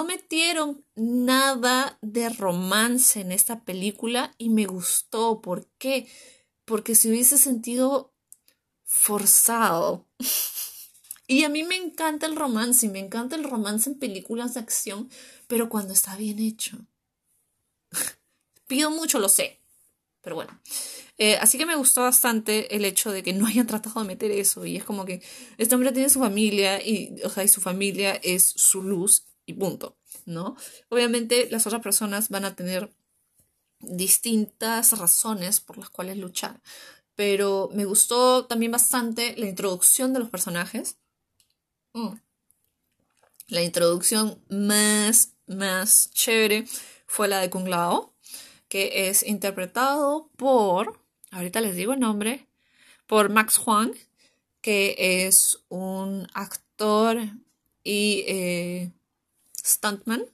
metieron 0.04 0.84
nada 0.96 2.00
de 2.02 2.30
romance 2.30 3.22
en 3.22 3.32
esta 3.32 3.64
película 3.66 4.34
y 4.40 4.50
me 4.50 4.66
gustó. 4.66 5.40
¿Por 5.42 5.68
qué? 5.78 6.08
porque 6.68 6.96
se 6.96 7.10
hubiese 7.10 7.38
sentido 7.38 8.14
forzado. 8.84 10.06
Y 11.30 11.44
a 11.44 11.50
mí 11.50 11.64
me 11.64 11.76
encanta 11.76 12.26
el 12.26 12.38
romance, 12.38 12.86
y 12.86 12.90
me 12.90 13.00
encanta 13.00 13.36
el 13.36 13.44
romance 13.44 13.90
en 13.90 14.00
películas 14.00 14.54
de 14.54 14.62
acción, 14.62 15.10
pero 15.48 15.68
cuando 15.68 15.92
está 15.92 16.16
bien 16.16 16.40
hecho. 16.40 16.88
Pido 18.68 18.92
mucho, 18.92 19.20
lo 19.20 19.28
sé. 19.28 19.60
Pero 20.28 20.36
bueno. 20.36 20.60
Eh, 21.18 21.38
así 21.38 21.58
que 21.58 21.66
me 21.66 21.78
gustó 21.78 22.02
bastante 22.02 22.76
el 22.76 22.84
hecho 22.84 23.14
de 23.14 23.24
que 23.24 23.32
no 23.32 23.48
hayan 23.48 23.66
tratado 23.66 24.02
de 24.02 24.08
meter 24.08 24.30
eso. 24.30 24.66
Y 24.66 24.76
es 24.76 24.84
como 24.84 25.06
que 25.06 25.24
este 25.58 25.74
hombre 25.74 25.94
tiene 25.94 26.10
su 26.10 26.20
familia 26.20 26.86
y, 26.86 27.16
o 27.24 27.30
sea, 27.30 27.46
y 27.46 27.48
su 27.48 27.62
familia 27.62 28.20
es 28.22 28.44
su 28.44 28.84
luz 28.84 29.24
y 29.46 29.54
punto. 29.54 29.96
¿No? 30.26 30.58
Obviamente 30.90 31.48
las 31.50 31.66
otras 31.66 31.82
personas 31.82 32.28
van 32.28 32.44
a 32.44 32.58
tener 32.58 32.94
distintas 33.80 34.98
razones 35.00 35.62
por 35.62 35.78
las 35.78 35.90
cuales 35.90 36.18
luchar. 36.18 36.60
Pero 37.16 37.70
me 37.74 37.86
gustó 37.86 38.48
también 38.48 38.74
bastante 38.74 39.34
la 39.38 39.48
introducción 39.48 40.12
de 40.12 40.20
los 40.20 40.30
personajes. 40.30 40.98
Mm. 41.94 42.16
La 43.48 43.62
introducción 43.62 44.44
más, 44.50 45.36
más 45.46 46.12
chévere 46.12 46.66
fue 47.06 47.30
la 47.30 47.40
de 47.40 47.50
Kung 47.50 47.70
Lao, 47.70 48.14
que 48.70 49.10
es 49.10 49.24
interpretado 49.24 50.30
por, 50.38 51.00
ahorita 51.32 51.62
les 51.62 51.76
digo 51.76 51.94
el 51.94 52.00
nombre, 52.00 52.48
por 53.06 53.30
Max 53.30 53.60
Huang, 53.60 53.94
que 54.62 55.26
es 55.26 55.60
un 55.70 56.28
actor 56.34 57.20
y 57.84 58.26
eh, 58.28 58.92
stuntman 59.66 60.26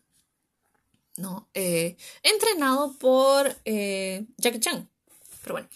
¿no? 1.17 1.48
Eh, 1.54 1.96
entrenado 2.24 2.93
por 2.93 3.56
eh, 3.65 4.26
Jackie 4.38 4.60
Chan. 4.60 4.89
Pero 5.43 5.54
bueno, 5.54 5.67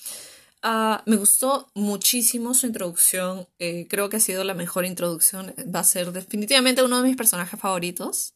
ah, 0.64 1.04
me 1.06 1.16
gustó 1.18 1.70
muchísimo 1.76 2.56
su 2.56 2.66
introducción. 2.66 3.48
Creo 3.58 4.10
que 4.10 4.18
ha 4.18 4.20
sido 4.20 4.44
la 4.44 4.56
mejor 4.56 4.86
introducción. 4.86 5.54
Va 5.74 5.82
a 5.82 5.84
ser 5.84 6.12
definitivamente 6.12 6.84
uno 6.84 7.02
de 7.02 7.08
mis 7.10 7.18
personajes 7.18 7.60
favoritos. 7.60 8.34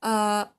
Ah, 0.00 0.52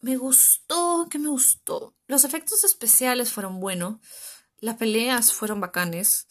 me 0.00 0.16
gustó, 0.16 1.08
que 1.10 1.18
me 1.18 1.28
gustó. 1.28 1.94
Los 2.06 2.24
efectos 2.24 2.64
especiales 2.64 3.32
fueron 3.32 3.60
buenos. 3.60 3.98
Las 4.58 4.76
peleas 4.76 5.32
fueron 5.32 5.60
bacanes. 5.60 6.26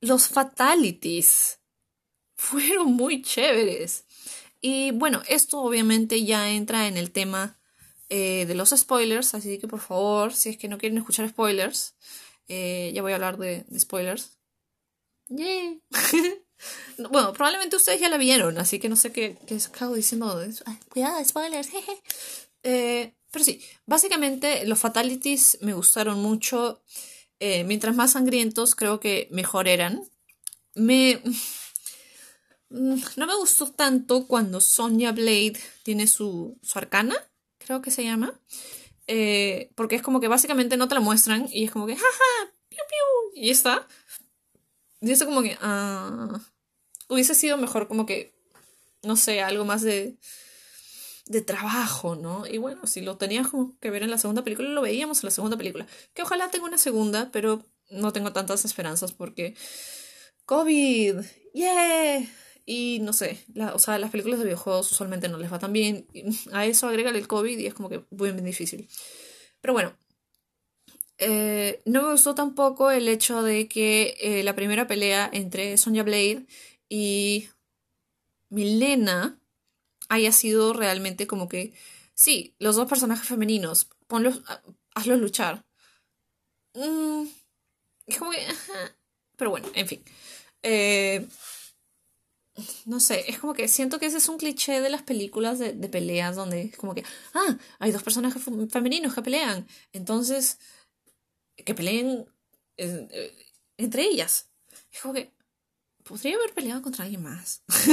Los 0.00 0.28
fatalities 0.28 1.58
fueron 2.34 2.92
muy 2.92 3.22
chéveres. 3.22 4.04
Y 4.60 4.90
bueno, 4.92 5.22
esto 5.28 5.60
obviamente 5.60 6.24
ya 6.24 6.50
entra 6.50 6.88
en 6.88 6.96
el 6.96 7.10
tema 7.10 7.58
eh, 8.08 8.44
de 8.46 8.54
los 8.54 8.70
spoilers, 8.70 9.34
así 9.34 9.58
que 9.58 9.68
por 9.68 9.80
favor, 9.80 10.32
si 10.32 10.50
es 10.50 10.56
que 10.56 10.68
no 10.68 10.78
quieren 10.78 10.98
escuchar 10.98 11.28
spoilers, 11.28 11.94
eh, 12.48 12.92
ya 12.94 13.02
voy 13.02 13.12
a 13.12 13.16
hablar 13.16 13.36
de, 13.36 13.64
spoilers. 13.78 14.38
Yay. 15.28 15.82
bueno, 17.10 17.32
probablemente 17.32 17.76
ustedes 17.76 18.00
ya 18.00 18.08
la 18.08 18.16
vieron, 18.16 18.58
así 18.58 18.78
que 18.78 18.88
no 18.88 18.96
sé 18.96 19.12
qué, 19.12 19.36
qué 19.46 19.56
acabo 19.56 19.94
diciendo. 19.94 20.40
cuidado, 20.88 21.24
spoilers. 21.24 21.68
Eh, 22.68 23.14
pero 23.30 23.44
sí, 23.44 23.60
básicamente 23.86 24.66
los 24.66 24.78
fatalities 24.78 25.58
me 25.60 25.72
gustaron 25.74 26.20
mucho. 26.20 26.82
mientras 27.40 27.94
más 27.94 28.12
sangrientos, 28.12 28.74
creo 28.74 28.98
que 28.98 29.28
mejor 29.30 29.68
eran. 29.68 30.02
Me 30.74 31.22
Mm, 32.70 32.96
no 33.16 33.26
me 33.26 33.36
gustó 33.36 33.70
tanto 33.72 34.26
cuando 34.26 34.60
Sonya 34.60 35.12
Blade 35.12 35.58
tiene 35.82 36.06
su, 36.06 36.58
su 36.62 36.78
arcana, 36.78 37.14
creo 37.58 37.82
que 37.82 37.90
se 37.90 38.04
llama. 38.04 38.38
Eh, 39.06 39.70
porque 39.76 39.96
es 39.96 40.02
como 40.02 40.20
que 40.20 40.28
básicamente 40.28 40.76
no 40.76 40.88
te 40.88 40.94
la 40.94 41.00
muestran 41.00 41.48
y 41.50 41.64
es 41.64 41.70
como 41.70 41.86
que, 41.86 41.96
jaja, 41.96 42.52
piu 42.68 42.78
piu, 42.88 43.42
y 43.42 43.50
está. 43.50 43.86
Y 45.00 45.10
eso 45.12 45.26
como 45.26 45.42
que, 45.42 45.56
ah, 45.60 46.40
hubiese 47.08 47.34
sido 47.34 47.56
mejor 47.56 47.88
como 47.88 48.06
que, 48.06 48.34
no 49.02 49.16
sé, 49.16 49.42
algo 49.42 49.64
más 49.64 49.82
de, 49.82 50.16
de 51.26 51.42
trabajo, 51.42 52.16
¿no? 52.16 52.46
Y 52.46 52.58
bueno, 52.58 52.86
si 52.86 53.00
lo 53.00 53.16
tenías 53.16 53.48
como 53.48 53.78
que 53.78 53.90
ver 53.90 54.02
en 54.02 54.10
la 54.10 54.18
segunda 54.18 54.44
película, 54.44 54.68
lo 54.68 54.82
veíamos 54.82 55.22
en 55.22 55.26
la 55.28 55.30
segunda 55.32 55.56
película. 55.56 55.86
Que 56.14 56.22
ojalá 56.22 56.50
tenga 56.50 56.66
una 56.66 56.78
segunda, 56.78 57.30
pero 57.32 57.64
no 57.90 58.12
tengo 58.12 58.32
tantas 58.32 58.64
esperanzas 58.64 59.12
porque 59.12 59.54
COVID, 60.44 61.16
yeah. 61.52 62.24
Y 62.64 62.98
no 63.00 63.12
sé, 63.12 63.38
la, 63.54 63.74
o 63.74 63.78
sea, 63.78 63.98
las 63.98 64.10
películas 64.10 64.38
de 64.40 64.44
videojuegos 64.46 64.90
usualmente 64.90 65.28
no 65.28 65.38
les 65.38 65.52
va 65.52 65.58
tan 65.58 65.72
bien. 65.72 66.06
A 66.52 66.66
eso 66.66 66.88
agrega 66.88 67.10
el 67.10 67.28
COVID 67.28 67.58
y 67.58 67.66
es 67.66 67.74
como 67.74 67.88
que 67.88 68.04
muy 68.10 68.32
bien 68.32 68.44
difícil. 68.44 68.88
Pero 69.60 69.72
bueno, 69.72 69.96
eh, 71.18 71.80
no 71.86 72.02
me 72.02 72.12
gustó 72.12 72.34
tampoco 72.34 72.90
el 72.90 73.08
hecho 73.08 73.42
de 73.42 73.68
que 73.68 74.16
eh, 74.20 74.42
la 74.42 74.54
primera 74.54 74.86
pelea 74.86 75.30
entre 75.32 75.76
Sonja 75.78 76.02
Blade 76.02 76.46
y 76.88 77.48
Milena 78.50 79.40
haya 80.08 80.32
sido 80.32 80.72
realmente 80.72 81.26
como 81.26 81.48
que, 81.48 81.74
sí, 82.14 82.54
los 82.58 82.76
dos 82.76 82.88
personajes 82.88 83.28
femeninos, 83.28 83.88
ponlos, 84.06 84.42
hazlos 84.94 85.20
luchar. 85.20 85.64
Mm, 86.74 87.24
es 88.06 88.18
como 88.18 88.30
que, 88.30 88.46
pero 89.36 89.50
bueno, 89.50 89.68
en 89.74 89.88
fin. 89.88 90.02
Eh, 90.62 91.26
no 92.86 93.00
sé, 93.00 93.24
es 93.30 93.38
como 93.38 93.52
que 93.52 93.68
siento 93.68 93.98
que 93.98 94.06
ese 94.06 94.16
es 94.18 94.28
un 94.28 94.38
cliché 94.38 94.80
de 94.80 94.88
las 94.88 95.02
películas 95.02 95.58
de, 95.58 95.72
peleas 95.88 96.36
donde 96.36 96.62
es 96.62 96.76
como 96.76 96.94
que, 96.94 97.04
ah, 97.34 97.58
hay 97.78 97.92
dos 97.92 98.02
personajes 98.02 98.42
femeninos 98.70 99.14
que 99.14 99.22
pelean, 99.22 99.66
entonces, 99.92 100.58
que 101.56 101.74
peleen 101.74 102.26
eh, 102.76 103.34
entre 103.76 104.04
ellas. 104.04 104.50
Es 104.92 105.00
como 105.00 105.14
que, 105.14 105.32
podría 106.06 106.36
haber 106.36 106.52
peleado 106.54 106.82
contra 106.82 107.04
alguien 107.04 107.22
más. 107.22 107.62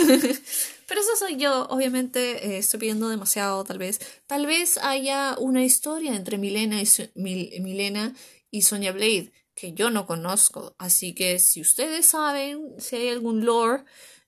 Pero 0.88 1.02
eso 1.02 1.16
soy 1.18 1.38
yo, 1.38 1.66
obviamente 1.70 2.48
eh, 2.48 2.58
estoy 2.60 2.80
pidiendo 2.80 3.10
demasiado, 3.10 3.64
tal 3.64 3.80
vez. 3.80 4.00
Tal 4.28 4.46
vez 4.46 4.78
haya 4.78 5.36
una 5.40 5.64
historia 5.64 6.16
entre 6.16 6.38
Milena 6.38 6.82
y, 6.82 7.60
Milena 7.60 8.14
y 8.52 8.62
Sonia 8.62 8.92
Blade 8.92 9.32
que 9.56 9.74
yo 9.74 9.90
no 9.90 10.06
conozco. 10.06 10.76
Así 10.78 11.14
que 11.14 11.40
si 11.40 11.62
ustedes 11.62 12.06
saben, 12.06 12.76
si 12.80 12.96
hay 12.96 13.10
algún 13.10 13.46
lore 13.46 13.84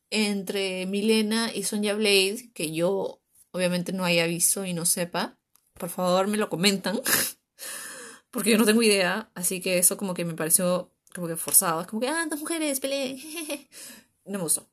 entre 0.09 0.85
Milena 0.85 1.51
y 1.53 1.63
Sonja 1.63 1.93
Blade, 1.93 2.51
que 2.53 2.71
yo 2.71 3.21
obviamente 3.51 3.93
no 3.93 4.05
haya 4.05 4.27
visto 4.27 4.65
y 4.65 4.73
no 4.73 4.85
sepa, 4.85 5.39
por 5.73 5.89
favor 5.89 6.27
me 6.27 6.37
lo 6.37 6.49
comentan, 6.49 7.01
porque 8.31 8.51
yo 8.51 8.57
no 8.57 8.65
tengo 8.65 8.83
idea, 8.83 9.31
así 9.33 9.61
que 9.61 9.77
eso 9.77 9.97
como 9.97 10.13
que 10.13 10.25
me 10.25 10.33
pareció 10.33 10.94
como 11.15 11.27
que 11.27 11.35
forzado, 11.35 11.81
es 11.81 11.87
como 11.87 12.01
que, 12.01 12.09
ah, 12.09 12.25
dos 12.29 12.39
mujeres, 12.39 12.79
peleen, 12.79 13.17
no 14.25 14.37
me 14.37 14.43
gustó. 14.43 14.67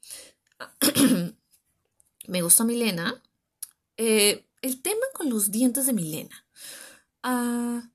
me 2.27 2.43
gustó 2.43 2.65
Milena. 2.65 3.23
Eh, 3.97 4.45
el 4.61 4.83
tema 4.83 5.05
con 5.15 5.31
los 5.31 5.51
dientes 5.51 5.87
de 5.87 5.93
Milena. 5.93 6.45
Ah, 7.23 7.89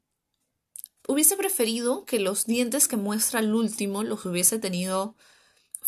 hubiese 1.07 1.37
preferido 1.37 2.05
que 2.05 2.19
los 2.19 2.45
dientes 2.45 2.87
que 2.87 2.97
muestra 2.97 3.39
el 3.39 3.53
último 3.53 4.03
los 4.03 4.25
hubiese 4.25 4.59
tenido 4.59 5.15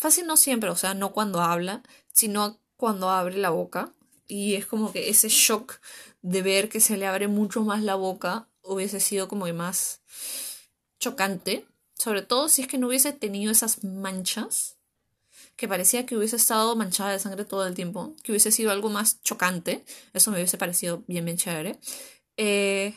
Fácil 0.00 0.26
no 0.26 0.38
siempre, 0.38 0.70
o 0.70 0.76
sea, 0.76 0.94
no 0.94 1.12
cuando 1.12 1.42
habla, 1.42 1.82
sino 2.10 2.58
cuando 2.78 3.10
abre 3.10 3.36
la 3.36 3.50
boca. 3.50 3.92
Y 4.26 4.54
es 4.54 4.64
como 4.64 4.92
que 4.92 5.10
ese 5.10 5.28
shock 5.28 5.78
de 6.22 6.40
ver 6.40 6.70
que 6.70 6.80
se 6.80 6.96
le 6.96 7.06
abre 7.06 7.28
mucho 7.28 7.60
más 7.64 7.82
la 7.82 7.96
boca 7.96 8.48
hubiese 8.62 8.98
sido 8.98 9.28
como 9.28 9.44
que 9.44 9.52
más 9.52 10.00
chocante. 10.98 11.66
Sobre 12.00 12.22
todo 12.22 12.48
si 12.48 12.62
es 12.62 12.66
que 12.66 12.78
no 12.78 12.86
hubiese 12.86 13.12
tenido 13.12 13.52
esas 13.52 13.84
manchas, 13.84 14.78
que 15.56 15.68
parecía 15.68 16.06
que 16.06 16.16
hubiese 16.16 16.36
estado 16.36 16.74
manchada 16.74 17.12
de 17.12 17.18
sangre 17.18 17.44
todo 17.44 17.66
el 17.66 17.74
tiempo, 17.74 18.14
que 18.22 18.32
hubiese 18.32 18.50
sido 18.52 18.70
algo 18.70 18.88
más 18.88 19.20
chocante. 19.20 19.84
Eso 20.14 20.30
me 20.30 20.38
hubiese 20.38 20.56
parecido 20.56 21.04
bien, 21.08 21.26
bien 21.26 21.36
chévere. 21.36 21.78
Eh, 22.38 22.94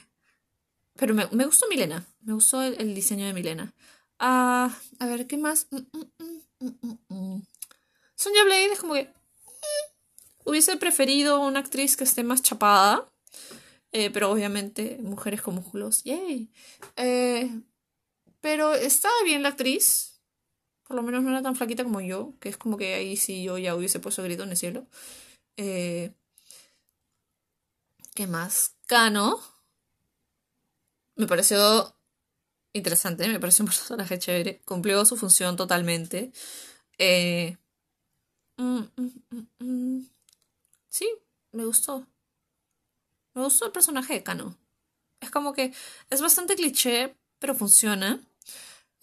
pero 0.96 1.14
me, 1.14 1.26
gustó 1.26 1.68
Milena, 1.68 2.08
me 2.22 2.32
gustó 2.32 2.62
el, 2.62 2.96
diseño 2.96 3.26
de 3.26 3.34
Milena. 3.34 3.74
Ah, 4.20 4.74
a 5.00 5.06
ver, 5.06 5.28
¿qué 5.28 5.36
más? 5.36 5.68
Mm, 5.70 5.80
mm, 6.62 6.98
mm. 7.10 7.42
Sonia 8.16 8.46
Blade 8.46 8.72
es 8.72 8.80
como 8.80 8.94
que. 8.94 9.10
Hubiese 10.46 10.78
preferido 10.78 11.42
una 11.42 11.60
actriz 11.60 11.98
que 11.98 12.06
esté 12.06 12.24
más 12.24 12.42
chapada. 12.42 13.06
Eh, 13.92 14.12
pero 14.12 14.32
obviamente 14.32 14.98
mujeres 15.02 15.42
con 15.42 15.56
músculos. 15.56 16.06
Yay. 16.06 16.50
Eh, 16.96 17.52
pero 18.44 18.76
estaba 18.76 19.14
bien 19.24 19.42
la 19.42 19.50
actriz. 19.50 20.20
Por 20.86 20.98
lo 20.98 21.02
menos 21.02 21.24
no 21.24 21.30
era 21.30 21.42
tan 21.42 21.56
flaquita 21.56 21.86
como 21.86 22.02
yo. 22.02 22.34
Que 22.42 22.50
es 22.50 22.58
como 22.58 22.78
que 22.78 22.94
ahí 22.94 23.16
sí 23.16 23.42
yo 23.42 23.58
ya 23.58 23.74
hubiese 23.74 24.02
puesto 24.02 24.22
grito 24.22 24.44
en 24.44 24.50
el 24.50 24.58
cielo. 24.58 24.86
Eh, 25.56 26.14
¿Qué 28.14 28.28
más? 28.28 28.76
Cano. 28.86 29.40
Me 31.16 31.26
pareció 31.26 31.96
interesante, 32.74 33.30
me 33.30 33.40
pareció 33.40 33.64
un 33.64 33.70
personaje 33.70 34.20
chévere. 34.20 34.60
Cumplió 34.66 35.06
su 35.06 35.16
función 35.16 35.56
totalmente. 35.56 36.34
Eh, 36.98 37.56
mm, 38.58 38.82
mm, 38.98 39.48
mm, 39.60 40.06
sí, 40.90 41.08
me 41.54 41.64
gustó. 41.64 42.06
Me 43.36 43.42
gustó 43.42 43.68
el 43.68 43.72
personaje 43.72 44.16
de 44.16 44.24
Kano. 44.24 44.58
Es 45.22 45.32
como 45.32 45.54
que 45.54 45.74
es 46.10 46.22
bastante 46.22 46.58
cliché, 46.58 47.16
pero 47.40 47.56
funciona. 47.56 48.20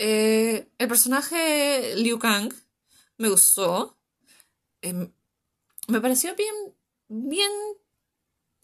Eh, 0.03 0.67
el 0.79 0.89
personaje 0.89 1.95
Liu 1.97 2.19
Kang 2.19 2.51
me 3.19 3.29
gustó. 3.29 3.99
Em, 4.81 5.13
me 5.89 6.01
pareció 6.01 6.35
bien, 6.35 6.55
bien 7.09 7.51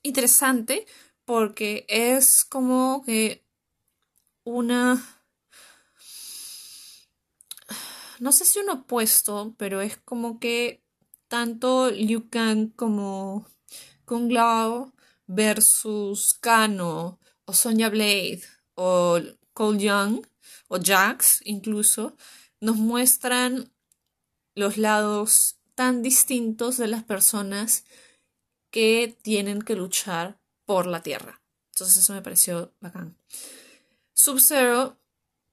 interesante 0.02 0.86
porque 1.26 1.84
es 1.90 2.42
como 2.42 3.04
que 3.04 3.44
una... 4.44 5.04
No 8.18 8.32
sé 8.32 8.46
si 8.46 8.58
un 8.58 8.70
opuesto, 8.70 9.54
pero 9.58 9.82
es 9.82 9.98
como 9.98 10.40
que 10.40 10.82
tanto 11.28 11.90
Liu 11.90 12.30
Kang 12.30 12.72
como 12.74 13.46
Kung 14.06 14.32
Lao 14.32 14.94
versus 15.26 16.32
Kano 16.32 17.20
o 17.44 17.52
Sonya 17.52 17.90
Blade 17.90 18.40
o 18.74 19.20
Cole 19.56 19.78
Young 19.78 20.26
o 20.68 20.78
Jax 20.78 21.40
incluso 21.46 22.14
nos 22.60 22.76
muestran 22.76 23.72
los 24.54 24.76
lados 24.76 25.56
tan 25.74 26.02
distintos 26.02 26.76
de 26.76 26.88
las 26.88 27.04
personas 27.04 27.84
que 28.70 29.16
tienen 29.22 29.62
que 29.62 29.74
luchar 29.74 30.38
por 30.66 30.86
la 30.86 31.02
Tierra. 31.02 31.40
Entonces 31.72 31.96
eso 31.96 32.12
me 32.12 32.20
pareció 32.20 32.74
bacán. 32.80 33.16
Sub-Zero 34.12 34.98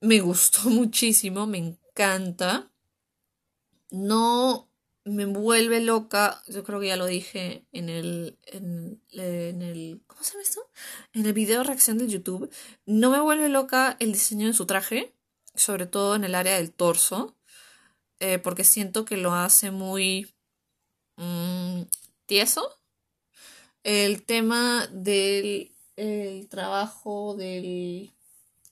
me 0.02 0.20
gustó 0.20 0.60
muchísimo, 0.70 1.48
me 1.48 1.60
encanta. 1.60 2.70
No 3.90 4.68
me 5.06 5.26
vuelve 5.26 5.82
loca, 5.82 6.42
yo 6.48 6.64
creo 6.64 6.80
que 6.80 6.88
ya 6.88 6.98
lo 6.98 7.06
dije 7.06 7.66
en 7.72 7.90
el, 7.90 8.38
en, 8.46 9.02
el, 9.12 10.02
¿cómo 10.08 10.24
se 10.24 10.32
llama 10.32 10.44
esto? 10.44 10.70
En 11.14 11.26
el 11.26 11.34
video 11.34 11.60
de 11.60 11.66
reacción 11.66 11.98
de 11.98 12.08
YouTube. 12.08 12.50
No 12.86 13.10
me 13.10 13.20
vuelve 13.20 13.50
loca 13.50 13.98
el 14.00 14.14
diseño 14.14 14.48
de 14.48 14.54
su 14.54 14.66
traje, 14.66 15.14
sobre 15.56 15.86
todo 15.86 16.16
en 16.16 16.24
el 16.24 16.36
área 16.36 16.56
del 16.56 16.72
torso, 16.72 17.36
eh, 18.20 18.40
porque 18.40 18.64
siento 18.64 19.06
que 19.06 19.18
lo 19.18 19.34
hace 19.34 19.72
muy 19.72 20.34
mm, 21.18 21.82
tieso. 22.26 22.80
El 23.84 24.24
tema 24.24 24.88
del 24.92 25.74
el 25.96 26.48
trabajo 26.48 27.36
de 27.36 28.12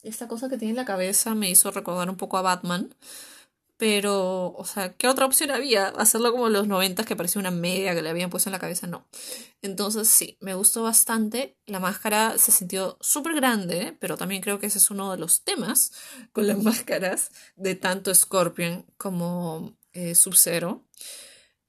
esta 0.04 0.28
cosa 0.28 0.50
que 0.50 0.58
tiene 0.58 0.72
en 0.72 0.78
la 0.78 0.86
cabeza 0.86 1.36
me 1.36 1.50
hizo 1.50 1.72
recordar 1.72 2.10
un 2.10 2.18
poco 2.18 2.38
a 2.38 2.42
Batman. 2.42 2.96
Pero, 3.82 4.54
o 4.54 4.64
sea, 4.64 4.94
¿qué 4.94 5.08
otra 5.08 5.26
opción 5.26 5.50
había? 5.50 5.88
Hacerlo 5.88 6.32
como 6.32 6.50
los 6.50 6.68
90 6.68 7.04
que 7.04 7.16
parecía 7.16 7.40
una 7.40 7.50
media 7.50 7.96
que 7.96 8.04
le 8.04 8.12
habían 8.12 8.30
puesto 8.30 8.48
en 8.48 8.52
la 8.52 8.60
cabeza, 8.60 8.86
no. 8.86 9.08
Entonces, 9.64 10.08
sí, 10.08 10.38
me 10.40 10.54
gustó 10.54 10.84
bastante. 10.84 11.58
La 11.66 11.80
máscara 11.80 12.38
se 12.38 12.52
sintió 12.52 13.00
súper 13.02 13.34
grande, 13.34 13.98
pero 14.00 14.18
también 14.18 14.44
creo 14.44 14.60
que 14.60 14.68
ese 14.68 14.78
es 14.78 14.92
uno 14.92 15.12
de 15.12 15.18
los 15.18 15.44
temas 15.44 15.94
con 16.32 16.46
las 16.46 16.60
máscaras 16.64 17.32
de 17.56 17.74
tanto 17.74 18.14
Scorpion 18.14 18.86
como 18.98 19.76
eh, 19.94 20.14
Sub-Zero. 20.14 20.86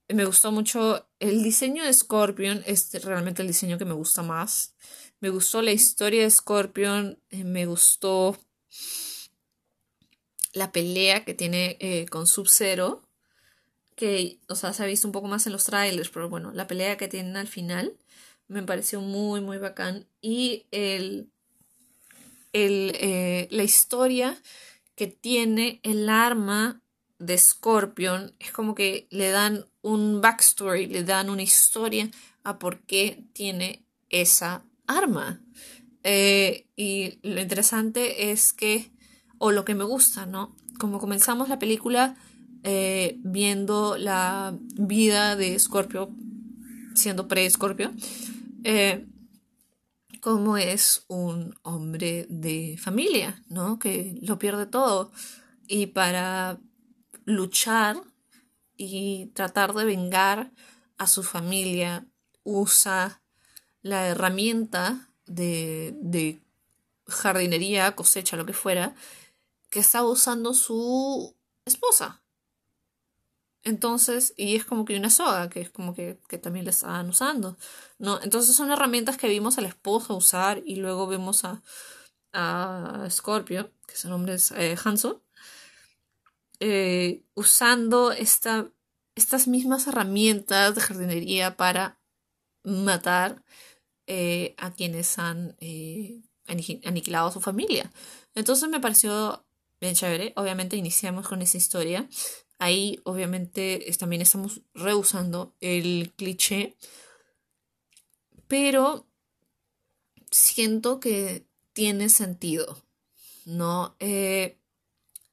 Me 0.09 0.27
gustó 0.27 0.53
mucho 0.53 1.09
el 1.19 1.43
diseño 1.43 1.83
de 1.83 1.95
Scorpion, 1.95 2.63
es 2.67 2.93
realmente 3.03 3.41
el 3.41 3.49
diseño 3.49 3.79
que 3.79 3.87
me 3.87 3.95
gusta 3.95 4.23
más. 4.23 4.75
Me 5.21 5.31
gustó 5.31 5.63
la 5.63 5.73
historia 5.73 6.25
de 6.25 6.31
Scorpion, 6.31 7.23
eh, 7.31 7.45
me 7.45 7.65
gustó 7.65 8.37
la 10.53 10.73
pelea 10.73 11.25
que 11.25 11.35
tiene 11.35 11.77
eh, 11.81 12.07
con 12.07 12.27
Sub-Zero, 12.27 13.03
que, 13.97 14.39
o 14.49 14.55
sea, 14.55 14.73
se 14.73 14.83
ha 14.83 14.87
visto 14.87 15.07
un 15.07 15.13
poco 15.13 15.29
más 15.29 15.47
en 15.47 15.53
los 15.53 15.65
trailers, 15.65 16.11
pero 16.11 16.29
bueno, 16.29 16.53
la 16.53 16.67
pelea 16.67 16.97
que 16.97 17.09
tienen 17.09 17.37
al 17.37 17.49
final 17.49 17.97
me 18.49 18.63
pareció 18.63 19.01
muy, 19.01 19.41
muy 19.41 19.59
bacán. 19.59 20.07
Y 20.21 20.67
el, 20.71 21.31
el, 22.53 22.93
eh, 23.01 23.49
la 23.51 23.63
historia 23.63 24.41
que 24.95 25.07
tiene 25.07 25.81
el 25.83 26.09
arma 26.09 26.83
de 27.19 27.39
Scorpion 27.39 28.35
es 28.39 28.53
como 28.53 28.75
que 28.75 29.07
le 29.11 29.31
dan 29.31 29.67
un 29.81 30.21
backstory, 30.21 30.87
le 30.87 31.05
dan 31.05 31.31
una 31.31 31.43
historia 31.43 32.11
a 32.43 32.59
por 32.59 32.81
qué 32.81 33.25
tiene 33.33 33.85
esa 34.11 34.65
arma. 34.87 35.41
Eh, 36.03 36.67
y 36.77 37.19
lo 37.23 37.41
interesante 37.41 38.33
es 38.33 38.53
que 38.53 38.91
o 39.45 39.51
lo 39.51 39.65
que 39.65 39.75
me 39.75 39.83
gusta, 39.83 40.25
¿no? 40.25 40.55
Como 40.79 41.01
comenzamos 41.01 41.49
la 41.49 41.59
película 41.59 42.15
eh, 42.63 43.17
viendo 43.25 43.99
la 43.99 44.57
vida 44.77 45.35
de 45.35 45.59
Scorpio, 45.59 46.11
siendo 46.95 47.27
pre-Scorpio, 47.27 47.91
eh, 48.63 49.05
como 50.21 50.59
es 50.59 51.07
un 51.09 51.57
hombre 51.63 52.29
de 52.31 52.79
familia, 52.81 53.43
¿no? 53.49 53.81
Que 53.81 54.17
lo 54.23 54.39
pierde 54.39 54.67
todo. 54.67 55.11
Y 55.67 55.87
para 55.87 56.61
luchar 57.25 57.97
y 58.77 59.33
tratar 59.35 59.75
de 59.75 59.85
vengar 59.85 60.53
a 60.99 61.09
su 61.09 61.25
familia, 61.25 62.07
usa 62.45 63.21
la 63.81 64.07
herramienta 64.07 65.09
de, 65.27 65.97
de 66.01 66.41
jardinería, 67.09 67.97
cosecha, 67.97 68.37
lo 68.37 68.47
que 68.47 68.53
fuera, 68.53 68.95
que 69.73 69.81
estaba 69.81 70.07
usando 70.09 70.53
su 70.53 71.35
esposa. 71.65 72.23
Entonces, 73.65 74.35
y 74.37 74.55
es 74.57 74.67
como 74.67 74.85
que 74.85 74.97
una 74.97 75.09
soga, 75.09 75.49
que 75.49 75.63
es 75.63 75.71
como 75.71 75.95
que, 75.95 76.19
también 76.43 76.67
la 76.67 76.73
estaban 76.73 77.09
usando. 77.09 77.57
¿no? 77.99 78.21
Entonces 78.23 78.55
son 78.55 78.71
herramientas 78.71 79.17
que 79.17 79.29
vimos 79.29 79.57
a 79.57 79.63
la 79.63 79.69
esposa 79.69 80.13
usar 80.13 80.63
y 80.67 80.77
luego 80.77 81.07
vemos 81.07 81.45
a, 81.45 81.63
a 82.35 83.09
Scorpio, 83.11 83.73
que 83.87 83.97
su 83.97 84.11
nombre 84.11 84.35
es 84.35 84.51
eh, 84.53 84.77
Hanso, 84.85 85.23
eh, 86.61 87.25
usando 87.35 88.13
esta, 88.13 88.69
estas 89.15 89.49
mismas 89.49 89.87
herramientas 89.87 90.75
de 90.75 90.81
jardinería 90.83 91.57
para 91.57 91.99
matar 92.63 93.43
eh, 94.07 94.55
a 94.59 94.73
quienes 94.73 95.19
han 95.19 95.57
aniquilado 96.85 97.29
a 97.29 97.33
su 97.33 97.41
familia. 97.41 97.91
Entonces 98.35 98.69
me 98.69 98.81
pareció 98.81 99.47
bien 99.83 99.95
chévere. 99.95 100.33
Obviamente 100.37 100.77
iniciamos 100.77 101.29
con 101.29 101.43
esa 101.43 101.59
historia. 101.59 102.09
Ahí 102.59 103.01
obviamente 103.05 103.85
también 103.99 104.23
estamos 104.23 104.63
rehusando 104.75 105.55
el 105.61 106.13
cliché. 106.17 106.77
Pero 108.47 109.07
siento 110.31 111.01
que 111.01 111.45
tiene 111.73 112.09
sentido. 112.09 112.81
¿No? 113.45 113.97
Eh, 113.99 114.57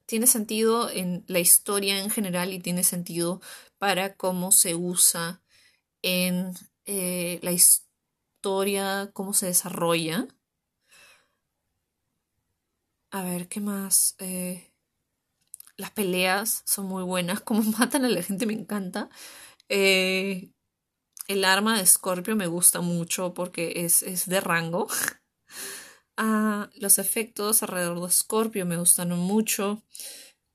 tiene 0.04 0.26
sentido 0.26 0.90
en 0.90 1.22
la 1.28 1.38
historia 1.38 2.00
en 2.00 2.10
general 2.10 2.52
y 2.52 2.58
tiene 2.58 2.82
sentido 2.82 3.40
para 3.78 4.16
cómo 4.16 4.50
se 4.50 4.74
usa 4.74 5.40
en 6.02 6.52
eh, 6.86 7.38
la 7.42 7.52
historia, 7.52 9.10
cómo 9.12 9.32
se 9.32 9.46
desarrolla. 9.46 10.26
A 13.12 13.24
ver, 13.24 13.48
¿qué 13.48 13.60
más? 13.60 14.14
Eh, 14.20 14.72
las 15.76 15.90
peleas 15.90 16.62
son 16.64 16.86
muy 16.86 17.02
buenas. 17.02 17.40
Como 17.42 17.62
matan 17.62 18.04
a 18.04 18.08
la 18.08 18.22
gente 18.22 18.46
me 18.46 18.52
encanta. 18.52 19.08
Eh, 19.68 20.50
el 21.28 21.44
arma 21.44 21.78
de 21.78 21.86
Scorpio 21.86 22.36
me 22.36 22.46
gusta 22.46 22.80
mucho 22.80 23.34
porque 23.34 23.84
es, 23.84 24.26
de 24.26 24.40
rango. 24.40 24.88
Ah, 26.22 26.68
los 26.74 26.98
efectos 26.98 27.62
alrededor 27.62 27.98
de 28.02 28.12
Scorpio 28.12 28.66
me 28.66 28.76
gustan 28.76 29.08
mucho. 29.08 29.82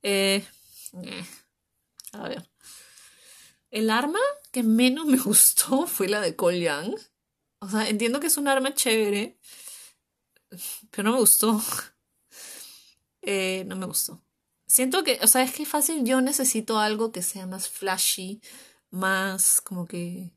Eh, 0.04 0.46
a 2.14 2.28
ver. 2.28 2.48
El 3.72 3.90
arma 3.90 4.20
que 4.52 4.62
menos 4.62 5.08
me 5.08 5.18
gustó 5.26 5.88
fue 5.88 6.08
la 6.08 6.22
de 6.22 6.36
Cole 6.36 6.62
Young. 6.62 6.96
O 7.62 7.68
sea, 7.68 7.90
entiendo 7.90 8.20
que 8.20 8.28
es 8.28 8.38
un 8.38 8.48
arma 8.48 8.76
chévere, 8.76 9.40
pero 10.92 11.04
no 11.04 11.14
me 11.14 11.20
gustó. 11.20 11.60
Eh, 13.26 13.64
no 13.66 13.76
me 13.76 13.86
gustó. 13.88 14.24
Siento 14.68 15.04
que, 15.04 15.20
o 15.22 15.28
sea, 15.28 15.44
es 15.44 15.54
que 15.54 15.66
fácil, 15.66 16.06
yo 16.06 16.22
necesito 16.22 16.80
algo 16.80 17.12
que 17.12 17.22
sea 17.22 17.48
más 17.48 17.68
flashy, 17.70 18.42
más 18.92 19.62
como 19.62 19.88
que 19.88 20.32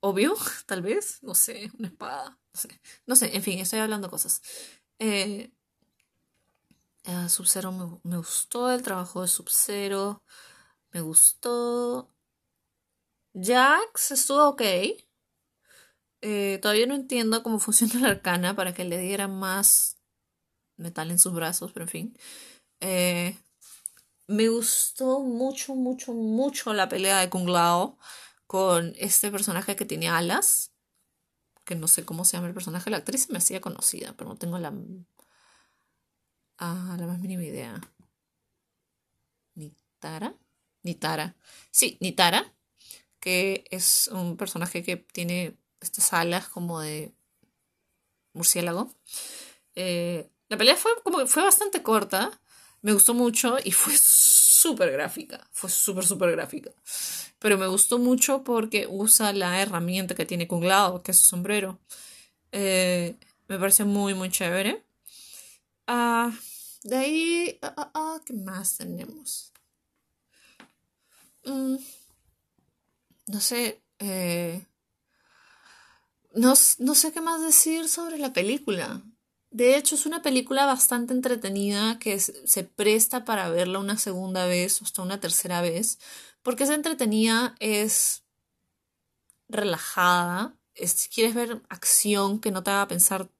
obvio, 0.00 0.34
tal 0.66 0.82
vez, 0.82 1.22
no 1.22 1.34
sé, 1.34 1.70
una 1.78 1.88
espada, 1.88 2.38
no 2.54 2.60
sé, 2.60 2.80
no 3.06 3.16
sé, 3.16 3.36
en 3.36 3.42
fin, 3.42 3.58
estoy 3.60 3.80
hablando 3.80 4.10
cosas. 4.10 4.42
Eh, 4.98 5.52
Sub-Zero 7.28 7.72
me, 7.72 8.00
me, 8.10 8.16
gustó 8.16 8.70
el 8.70 8.82
trabajo 8.82 9.22
de 9.22 9.28
Sub-Zero, 9.28 10.22
me 10.92 11.00
gustó. 11.00 12.10
Jax 13.34 14.12
estuvo 14.12 14.48
ok. 14.48 14.62
Eh, 16.22 16.58
todavía 16.62 16.86
no 16.86 16.94
entiendo 16.94 17.42
cómo 17.42 17.58
funciona 17.58 18.00
la 18.00 18.08
arcana 18.08 18.56
para 18.56 18.74
que 18.74 18.84
le 18.84 18.98
diera 18.98 19.28
más 19.28 19.95
metal 20.76 21.10
en 21.10 21.18
sus 21.18 21.32
brazos, 21.32 21.72
pero 21.72 21.84
en 21.84 21.90
fin. 21.90 22.18
Eh, 22.80 23.36
me 24.28 24.48
gustó 24.48 25.20
mucho, 25.20 25.74
mucho, 25.74 26.12
mucho 26.12 26.72
la 26.74 26.88
pelea 26.88 27.20
de 27.20 27.30
Kung 27.30 27.48
Lao 27.48 27.98
con 28.46 28.94
este 28.98 29.30
personaje 29.30 29.76
que 29.76 29.84
tiene 29.84 30.08
alas. 30.08 30.72
Que 31.64 31.74
no 31.74 31.88
sé 31.88 32.04
cómo 32.04 32.24
se 32.24 32.36
llama 32.36 32.48
el 32.48 32.54
personaje. 32.54 32.90
La 32.90 32.98
actriz 32.98 33.28
me 33.30 33.38
hacía 33.38 33.60
conocida, 33.60 34.14
pero 34.16 34.30
no 34.30 34.36
tengo 34.36 34.58
la, 34.58 34.72
ah, 36.58 36.96
la 36.98 37.06
más 37.06 37.18
mínima 37.18 37.44
idea. 37.44 37.80
Nitara. 39.54 40.34
Nitara. 40.82 41.36
Sí, 41.70 41.98
Nitara, 42.00 42.54
que 43.20 43.64
es 43.70 44.08
un 44.08 44.36
personaje 44.36 44.82
que 44.84 44.96
tiene 44.96 45.58
estas 45.80 46.12
alas 46.12 46.48
como 46.48 46.80
de 46.80 47.12
murciélago. 48.32 48.94
Eh, 49.74 50.30
la 50.48 50.56
pelea 50.56 50.76
fue 50.76 50.92
como 51.02 51.26
fue 51.26 51.42
bastante 51.42 51.82
corta, 51.82 52.30
me 52.82 52.92
gustó 52.92 53.14
mucho 53.14 53.56
y 53.62 53.72
fue 53.72 53.94
súper 53.96 54.92
gráfica, 54.92 55.46
fue 55.52 55.70
súper, 55.70 56.04
súper 56.04 56.32
gráfica. 56.32 56.70
Pero 57.38 57.58
me 57.58 57.66
gustó 57.66 57.98
mucho 57.98 58.42
porque 58.44 58.86
usa 58.88 59.32
la 59.32 59.60
herramienta 59.60 60.14
que 60.14 60.26
tiene 60.26 60.48
Kung 60.48 60.64
Lao, 60.64 61.02
que 61.02 61.12
es 61.12 61.18
su 61.18 61.26
sombrero. 61.26 61.78
Eh, 62.52 63.16
me 63.48 63.58
parece 63.58 63.84
muy, 63.84 64.14
muy 64.14 64.30
chévere. 64.30 64.84
Ah, 65.86 66.32
de 66.84 66.96
ahí, 66.96 67.58
ah, 67.62 67.74
ah, 67.76 67.90
ah, 67.94 68.20
¿qué 68.24 68.32
más 68.32 68.76
tenemos? 68.78 69.52
Mm, 71.44 71.76
no 73.28 73.40
sé, 73.40 73.80
eh, 73.98 74.64
no, 76.34 76.54
no 76.78 76.94
sé 76.94 77.12
qué 77.12 77.20
más 77.20 77.40
decir 77.42 77.88
sobre 77.88 78.18
la 78.18 78.32
película. 78.32 79.02
De 79.56 79.78
hecho, 79.78 79.94
es 79.94 80.04
una 80.04 80.20
película 80.20 80.66
bastante 80.66 81.14
entretenida 81.14 81.98
que 81.98 82.20
se 82.20 82.62
presta 82.62 83.24
para 83.24 83.48
verla 83.48 83.78
una 83.78 83.96
segunda 83.96 84.44
vez 84.44 84.82
o 84.82 84.84
hasta 84.84 85.00
una 85.00 85.18
tercera 85.18 85.62
vez, 85.62 85.98
porque 86.42 86.64
es 86.64 86.68
entretenida, 86.68 87.56
es 87.58 88.22
relajada, 89.48 90.54
si 90.74 91.08
quieres 91.08 91.34
ver 91.34 91.62
acción 91.70 92.38
que 92.38 92.50
no 92.50 92.62
te 92.62 92.70
haga 92.70 92.86
pensar 92.86 93.30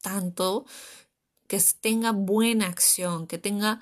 tanto, 0.00 0.64
que 1.46 1.60
tenga 1.78 2.12
buena 2.12 2.66
acción, 2.66 3.26
que 3.26 3.36
tenga 3.36 3.80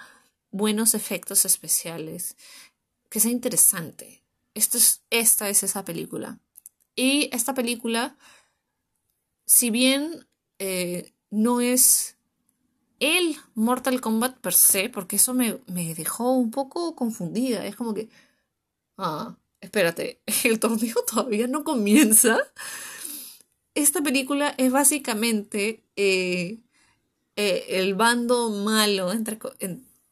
buenos 0.50 0.94
efectos 0.94 1.44
especiales, 1.44 2.36
que 3.08 3.20
sea 3.20 3.30
interesante. 3.30 4.24
Es, 4.54 5.00
esta 5.10 5.48
es 5.48 5.62
esa 5.62 5.84
película. 5.84 6.40
Y 6.96 7.30
esta 7.32 7.54
película, 7.54 8.16
si 9.44 9.70
bien 9.70 10.26
eh, 10.58 11.12
no 11.36 11.60
es 11.60 12.16
el 12.98 13.36
Mortal 13.54 14.00
Kombat 14.00 14.38
per 14.38 14.54
se, 14.54 14.88
porque 14.88 15.16
eso 15.16 15.34
me, 15.34 15.58
me 15.66 15.94
dejó 15.94 16.32
un 16.32 16.50
poco 16.50 16.96
confundida. 16.96 17.66
Es 17.66 17.76
como 17.76 17.92
que, 17.92 18.08
ah, 18.96 19.36
espérate, 19.60 20.20
el 20.44 20.58
torneo 20.58 20.96
todavía 21.06 21.46
no 21.46 21.62
comienza. 21.62 22.38
Esta 23.74 24.02
película 24.02 24.54
es 24.56 24.72
básicamente 24.72 25.84
eh, 25.96 26.58
eh, 27.36 27.66
el 27.68 27.94
bando 27.94 28.48
malo, 28.48 29.12
entre, 29.12 29.38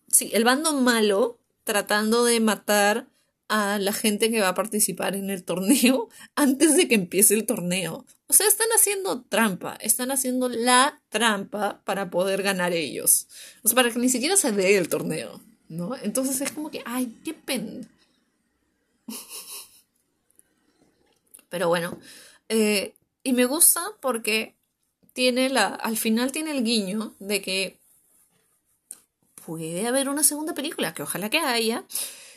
sí, 0.08 0.30
el 0.34 0.44
bando 0.44 0.74
malo 0.74 1.38
tratando 1.64 2.24
de 2.24 2.40
matar 2.40 3.08
a 3.48 3.78
la 3.78 3.92
gente 3.92 4.30
que 4.30 4.40
va 4.40 4.48
a 4.48 4.54
participar 4.54 5.14
en 5.16 5.30
el 5.30 5.44
torneo 5.44 6.08
antes 6.34 6.76
de 6.76 6.88
que 6.88 6.94
empiece 6.94 7.34
el 7.34 7.46
torneo. 7.46 8.06
O 8.26 8.32
sea, 8.32 8.48
están 8.48 8.68
haciendo 8.74 9.22
trampa, 9.22 9.76
están 9.80 10.10
haciendo 10.10 10.48
la 10.48 11.02
trampa 11.10 11.82
para 11.84 12.10
poder 12.10 12.42
ganar 12.42 12.72
ellos. 12.72 13.28
O 13.62 13.68
sea, 13.68 13.76
para 13.76 13.90
que 13.90 13.98
ni 13.98 14.08
siquiera 14.08 14.36
se 14.36 14.52
dé 14.52 14.76
el 14.76 14.88
torneo, 14.88 15.40
¿no? 15.68 15.94
Entonces 15.96 16.40
es 16.40 16.52
como 16.52 16.70
que, 16.70 16.82
ay, 16.86 17.14
qué 17.24 17.34
pena. 17.34 17.86
Pero 21.50 21.68
bueno, 21.68 21.98
eh, 22.48 22.94
y 23.22 23.32
me 23.32 23.44
gusta 23.44 23.80
porque 24.00 24.54
tiene 25.12 25.48
la, 25.48 25.66
al 25.68 25.96
final 25.96 26.32
tiene 26.32 26.50
el 26.50 26.64
guiño 26.64 27.14
de 27.20 27.40
que 27.40 27.78
puede 29.44 29.86
haber 29.86 30.08
una 30.08 30.22
segunda 30.22 30.54
película, 30.54 30.94
que 30.94 31.02
ojalá 31.02 31.30
que 31.30 31.38
haya, 31.38 31.84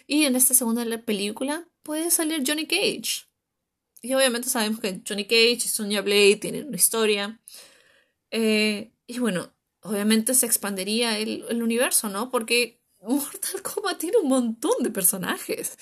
y 0.08 0.24
en 0.24 0.36
esta 0.36 0.54
segunda 0.54 0.86
película 1.04 1.67
puede 1.84 2.10
salir 2.10 2.43
Johnny 2.48 2.65
Cage. 2.65 3.28
Y 4.02 4.13
obviamente 4.13 4.50
sabemos 4.50 4.80
que 4.80 5.02
Johnny 5.08 5.26
Cage 5.26 5.52
y 5.52 5.60
Sonya 5.60 6.02
Blade 6.02 6.38
tienen 6.38 6.67
una 6.67 6.78
historia. 6.78 7.41
Eh, 8.32 8.91
y 9.06 9.20
bueno, 9.20 9.54
obviamente 9.82 10.34
se 10.34 10.46
expandería 10.46 11.17
el, 11.20 11.46
el 11.50 11.62
universo, 11.62 12.10
¿no? 12.10 12.32
Porque 12.32 12.82
Mortal 13.02 13.62
Kombat 13.62 14.00
tiene 14.00 14.17
un 14.17 14.30
montón 14.30 14.82
de 14.82 14.89
personajes. 14.89 15.78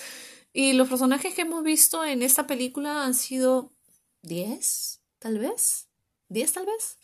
Y 0.53 0.73
los 0.73 0.87
personajes 0.87 1.33
que 1.35 1.41
hemos 1.41 1.63
visto 1.63 2.03
en 2.03 2.23
esta 2.23 2.47
película 2.47 3.05
han 3.05 3.13
sido 3.13 3.73
10, 4.23 5.01
tal 5.19 5.37
vez. 5.39 5.89
10 6.29 6.53
tal 6.53 6.65
vez. 6.65 6.97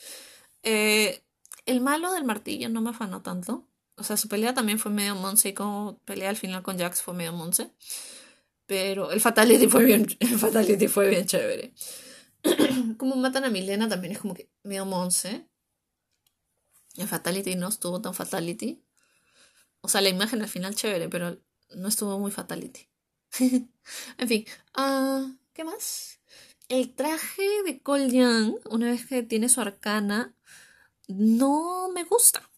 Eh, 0.64 1.24
el 1.66 1.82
malo 1.82 2.14
del 2.14 2.24
martillo 2.24 2.70
no 2.70 2.82
me 2.82 2.92
afanó 2.92 3.22
tanto. 3.22 3.68
O 4.02 4.04
sea, 4.04 4.18
su 4.18 4.28
pelea 4.28 4.56
también 4.56 4.80
fue 4.80 4.92
medio 4.92 5.14
monce 5.14 5.50
y 5.50 5.54
como 5.54 6.00
pelea 6.06 6.32
al 6.32 6.36
final 6.36 6.64
con 6.64 6.80
Jax 6.80 7.04
fue 7.04 7.14
medio 7.14 7.34
monce. 7.34 7.72
Pero 8.66 9.12
el 9.12 9.22
Fatality 9.22 9.68
fue 9.68 9.86
bien, 9.86 10.08
el 10.20 10.40
Fatality 10.40 10.88
fue 10.88 11.08
bien 11.08 11.28
chévere. 11.28 11.72
como 12.98 13.16
matan 13.16 13.44
a 13.44 13.52
Milena 13.52 13.88
también 13.88 14.14
es 14.14 14.20
como 14.20 14.34
que 14.34 14.50
medio 14.64 14.88
monce. 14.88 15.48
El 16.98 17.08
Fatality 17.08 17.54
no 17.54 17.68
estuvo 17.68 18.02
tan 18.02 18.16
Fatality. 18.16 18.84
O 19.82 19.88
sea, 19.88 20.02
la 20.02 20.10
imagen 20.10 20.42
al 20.42 20.50
final 20.50 20.74
chévere, 20.74 21.08
pero 21.08 21.38
no 21.76 21.88
estuvo 21.88 22.18
muy 22.18 22.32
Fatality. 22.32 22.90
en 24.18 24.28
fin, 24.28 24.46
uh, 24.80 25.32
¿qué 25.54 25.64
más? 25.64 26.20
El 26.70 26.96
traje 26.96 27.44
de 27.66 27.84
Cole 27.84 28.10
Young, 28.10 28.56
una 28.68 28.90
vez 28.90 29.06
que 29.06 29.22
tiene 29.22 29.48
su 29.48 29.62
arcana, 29.62 30.34
no 31.08 31.90
me 31.94 32.04
gusta. 32.04 32.51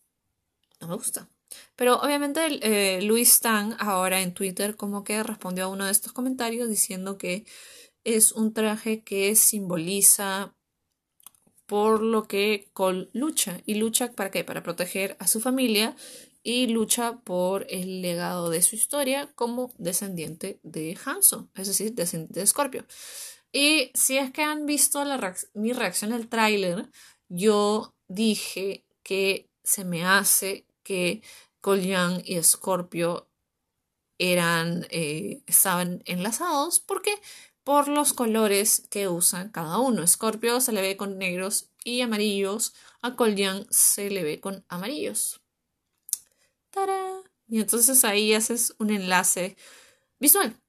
No 0.83 0.89
me 0.89 0.95
gusta. 0.95 1.29
Pero 1.75 1.95
obviamente 1.97 2.41
eh, 2.61 3.01
Luis 3.01 3.39
Tang 3.39 3.75
ahora 3.79 4.21
en 4.21 4.33
Twitter 4.33 4.75
como 4.75 5.03
que 5.03 5.23
respondió 5.23 5.65
a 5.65 5.67
uno 5.67 5.85
de 5.85 5.91
estos 5.91 6.11
comentarios 6.11 6.67
diciendo 6.67 7.17
que 7.17 7.45
es 8.03 8.31
un 8.31 8.53
traje 8.53 9.03
que 9.03 9.35
simboliza 9.35 10.55
por 11.65 12.01
lo 12.01 12.27
que 12.27 12.69
Cole 12.73 13.09
lucha. 13.13 13.61
¿Y 13.65 13.75
lucha 13.75 14.11
para 14.11 14.31
qué? 14.31 14.43
Para 14.43 14.63
proteger 14.63 15.15
a 15.19 15.27
su 15.27 15.39
familia 15.39 15.95
y 16.43 16.67
lucha 16.67 17.19
por 17.23 17.65
el 17.69 18.01
legado 18.01 18.49
de 18.49 18.61
su 18.61 18.75
historia 18.75 19.31
como 19.35 19.71
descendiente 19.77 20.59
de 20.63 20.97
Hanzo, 21.05 21.49
es 21.55 21.67
decir, 21.67 21.93
descendiente 21.93 22.41
de 22.41 22.47
Scorpio. 22.47 22.85
Y 23.53 23.91
si 23.93 24.17
es 24.17 24.31
que 24.31 24.41
han 24.43 24.65
visto 24.65 25.03
mi 25.53 25.71
reacción 25.71 26.11
al 26.11 26.27
tráiler, 26.27 26.89
yo 27.29 27.95
dije 28.07 28.85
que 29.03 29.49
se 29.63 29.85
me 29.85 30.03
hace 30.03 30.65
que 30.83 31.21
Collian 31.61 32.21
y 32.25 32.41
Scorpio 32.43 33.29
eran, 34.17 34.85
eh, 34.89 35.43
estaban 35.47 36.03
enlazados 36.05 36.79
porque 36.79 37.19
por 37.63 37.87
los 37.87 38.13
colores 38.13 38.83
que 38.89 39.07
usan 39.07 39.49
cada 39.49 39.79
uno. 39.79 40.05
Scorpio 40.05 40.59
se 40.61 40.71
le 40.73 40.81
ve 40.81 40.97
con 40.97 41.17
negros 41.17 41.69
y 41.83 42.01
amarillos, 42.01 42.73
a 43.01 43.15
Collian 43.15 43.65
se 43.69 44.09
le 44.09 44.23
ve 44.23 44.39
con 44.39 44.65
amarillos. 44.67 45.41
Y 47.47 47.59
entonces 47.59 48.03
ahí 48.03 48.33
haces 48.33 48.75
un 48.79 48.89
enlace 48.89 49.55
visual. 50.19 50.59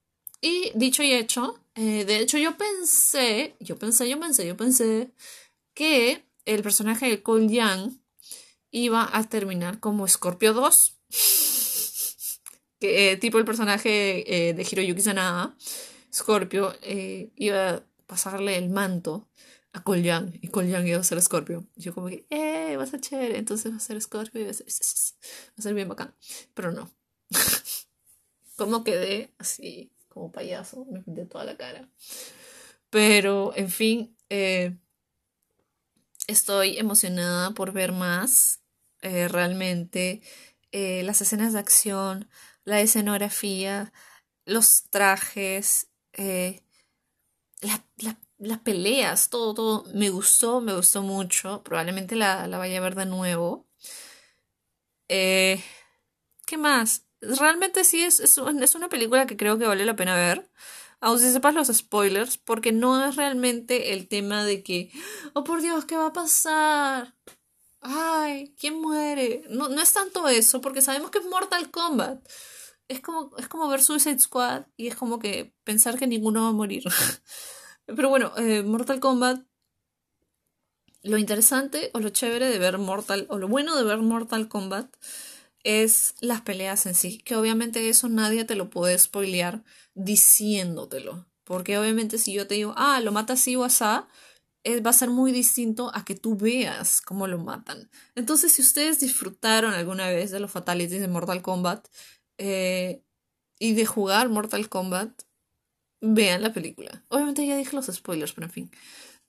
Y 0.41 0.71
dicho 0.75 1.03
y 1.03 1.15
hecho, 1.15 1.59
eh, 1.75 2.05
de 2.05 2.19
hecho 2.19 2.39
yo 2.39 2.57
pensé, 2.57 3.57
yo 3.61 3.79
pensé, 3.79 4.09
yo 4.09 4.21
pensé, 4.21 4.47
yo 4.47 4.57
pensé 4.57 5.11
que 5.73 6.25
el 6.45 6.63
personaje 6.63 7.09
de 7.09 7.23
Cole 7.23 7.49
iba 8.75 9.09
a 9.17 9.23
terminar 9.25 9.79
como 9.79 10.07
Scorpio 10.09 10.53
2. 10.53 10.97
que, 12.81 13.13
eh, 13.13 13.17
tipo 13.17 13.39
el 13.39 13.45
personaje 13.45 14.49
eh, 14.49 14.53
de 14.53 14.63
Hiroyuki 14.63 15.01
Sanada, 15.01 15.57
Scorpio, 16.13 16.75
iba 17.37 17.71
a 17.71 17.85
pasarle 18.07 18.59
el 18.59 18.71
manto 18.71 19.29
a 19.73 19.83
Collian 19.83 20.33
y 20.41 20.49
Collian 20.49 20.87
iba 20.87 20.99
a 20.99 21.05
ser 21.05 21.21
Scorpio. 21.21 21.67
yo 21.77 21.95
como 21.95 22.09
que, 22.09 22.27
eh, 22.31 22.77
va 22.77 22.85
a 22.85 23.01
chévere, 23.01 23.39
entonces 23.39 23.73
va 23.73 23.77
a 23.77 23.81
ser 23.81 24.01
Scorpio 24.01 24.41
y 24.41 24.45
va 24.45 24.51
a 24.51 24.55
ser, 24.55 25.75
bien 25.75 25.89
bacán. 25.89 26.15
Pero 26.55 26.73
no. 26.73 26.91
como 28.57 28.85
quedé 28.85 29.35
así, 29.39 29.93
como 30.09 30.31
payaso, 30.33 30.85
me 30.87 31.01
pinté 31.01 31.27
toda 31.27 31.45
la 31.45 31.57
cara. 31.57 31.89
Pero, 32.91 33.53
en 33.57 33.69
fin, 33.69 34.17
eh, 34.31 34.77
estoy 36.29 36.79
emocionada 36.79 37.51
por 37.51 37.73
ver 37.73 37.93
más. 37.93 38.61
Eh, 39.05 39.29
realmente, 39.29 40.23
eh, 40.73 41.03
las 41.05 41.21
escenas 41.21 41.53
de 41.53 41.61
acción, 41.61 42.29
la 42.65 42.81
escenografía, 42.81 43.93
los 44.45 44.91
trajes, 44.91 45.89
la, 47.63 47.85
la 47.99 48.19
las 48.39 48.61
peleas, 48.61 49.31
todo, 49.31 49.55
todo, 49.55 49.85
me 49.95 50.11
gustó, 50.11 50.61
me 50.61 50.75
gustó 50.75 51.03
mucho. 51.03 51.63
Probablemente 51.63 52.17
la, 52.17 52.47
vaya 52.47 52.79
a 52.79 52.81
ver 52.83 52.95
de 52.95 53.07
nuevo. 53.07 53.67
Eh, 55.09 55.63
¿Qué 56.47 56.57
más? 56.57 57.07
Realmente 57.21 57.85
sí 57.85 58.03
es, 58.03 58.21
es, 58.21 58.39
una 58.39 58.89
película 58.89 59.27
que 59.27 59.37
creo 59.37 59.59
que 59.59 59.67
vale 59.67 59.85
la 59.85 59.97
pena 59.97 60.15
ver. 60.17 60.51
Aun 61.01 61.19
si 61.19 61.31
sepas 61.33 61.55
los 61.55 61.69
spoilers, 61.69 62.39
porque 62.39 62.73
no 62.73 63.05
es 63.07 63.17
realmente 63.17 63.93
el 63.93 64.09
tema 64.09 64.45
de 64.45 64.63
que, 64.63 64.91
oh 65.35 65.45
por 65.45 65.61
Dios, 65.63 65.85
¿qué 65.85 65.97
va 65.97 66.07
a 66.07 66.13
pasar? 66.13 67.15
Ay, 67.87 68.55
¿quién 68.59 68.81
muere? 68.81 69.43
No, 69.51 69.69
no 69.69 69.83
es 69.83 69.93
tanto 69.93 70.27
eso, 70.29 70.61
porque 70.63 70.81
sabemos 70.81 71.11
que 71.11 71.19
es 71.19 71.27
Mortal 71.27 71.71
Kombat. 71.71 72.27
es 72.89 73.01
como, 73.01 73.37
es 73.39 73.47
como 73.49 73.69
ver 73.69 73.83
Suicide 73.83 74.19
Squad 74.21 74.67
y 74.77 74.89
es 74.89 74.97
como 74.97 75.19
que 75.19 75.55
pensar 75.65 75.99
que 75.99 76.07
ninguno 76.07 76.43
va 76.45 76.49
a 76.49 76.53
morir. 76.53 76.85
Pero 77.87 78.09
bueno, 78.09 78.33
eh, 78.39 78.63
Mortal 78.63 79.01
Kombat. 79.01 79.43
Lo 81.03 81.19
interesante 81.19 81.91
o 81.93 82.01
lo 82.01 82.09
chévere 82.09 82.49
de 82.49 82.59
ver 82.59 82.79
Mortal, 82.79 83.27
o 83.29 83.39
lo 83.39 83.49
bueno 83.49 83.77
de 83.77 83.85
ver 83.85 83.99
Mortal 83.99 84.49
Kombat 84.49 84.97
es 85.63 86.15
las 86.21 86.41
peleas 86.41 86.87
en 86.87 86.95
sí. 86.95 87.19
Que 87.19 87.37
obviamente 87.37 87.87
eso 87.91 88.09
nadie 88.09 88.47
te 88.47 88.57
lo 88.57 88.71
puede 88.71 88.99
spoilear 88.99 89.63
diciéndotelo. 89.95 91.27
Porque 91.45 91.77
obviamente 91.79 92.17
si 92.17 92.33
yo 92.33 92.47
te 92.47 92.55
digo, 92.55 92.73
ah, 92.79 93.01
lo 93.03 93.13
mata 93.13 93.35
así 93.35 93.57
o 93.57 93.65
asá, 93.65 94.09
va 94.65 94.91
a 94.91 94.95
ser 94.95 95.11
muy 95.11 95.33
distinto 95.33 95.91
a 95.95 96.05
que 96.05 96.15
tú 96.15 96.37
veas 96.37 97.01
cómo 97.01 97.27
lo 97.27 97.39
matan. 97.39 97.91
Entonces, 98.15 98.53
si 98.53 98.63
ustedes 98.63 99.01
disfrutaron 99.01 99.75
alguna 99.75 100.09
vez 100.09 100.31
de 100.31 100.41
los 100.41 100.51
fatalities 100.51 101.01
de 101.01 101.09
Mortal 101.09 101.43
Kombat 101.43 101.89
eh, 102.39 103.03
y 103.59 103.75
de 103.75 103.87
jugar 103.87 104.31
Mortal 104.31 104.69
Kombat, 104.69 105.23
vean 106.01 106.43
la 106.43 106.53
película. 106.53 107.05
Obviamente 107.09 107.47
ya 107.47 107.57
dije 107.57 107.77
los 107.77 107.87
spoilers, 107.87 108.33
pero 108.33 108.47
en 108.47 108.53
fin. 108.53 108.71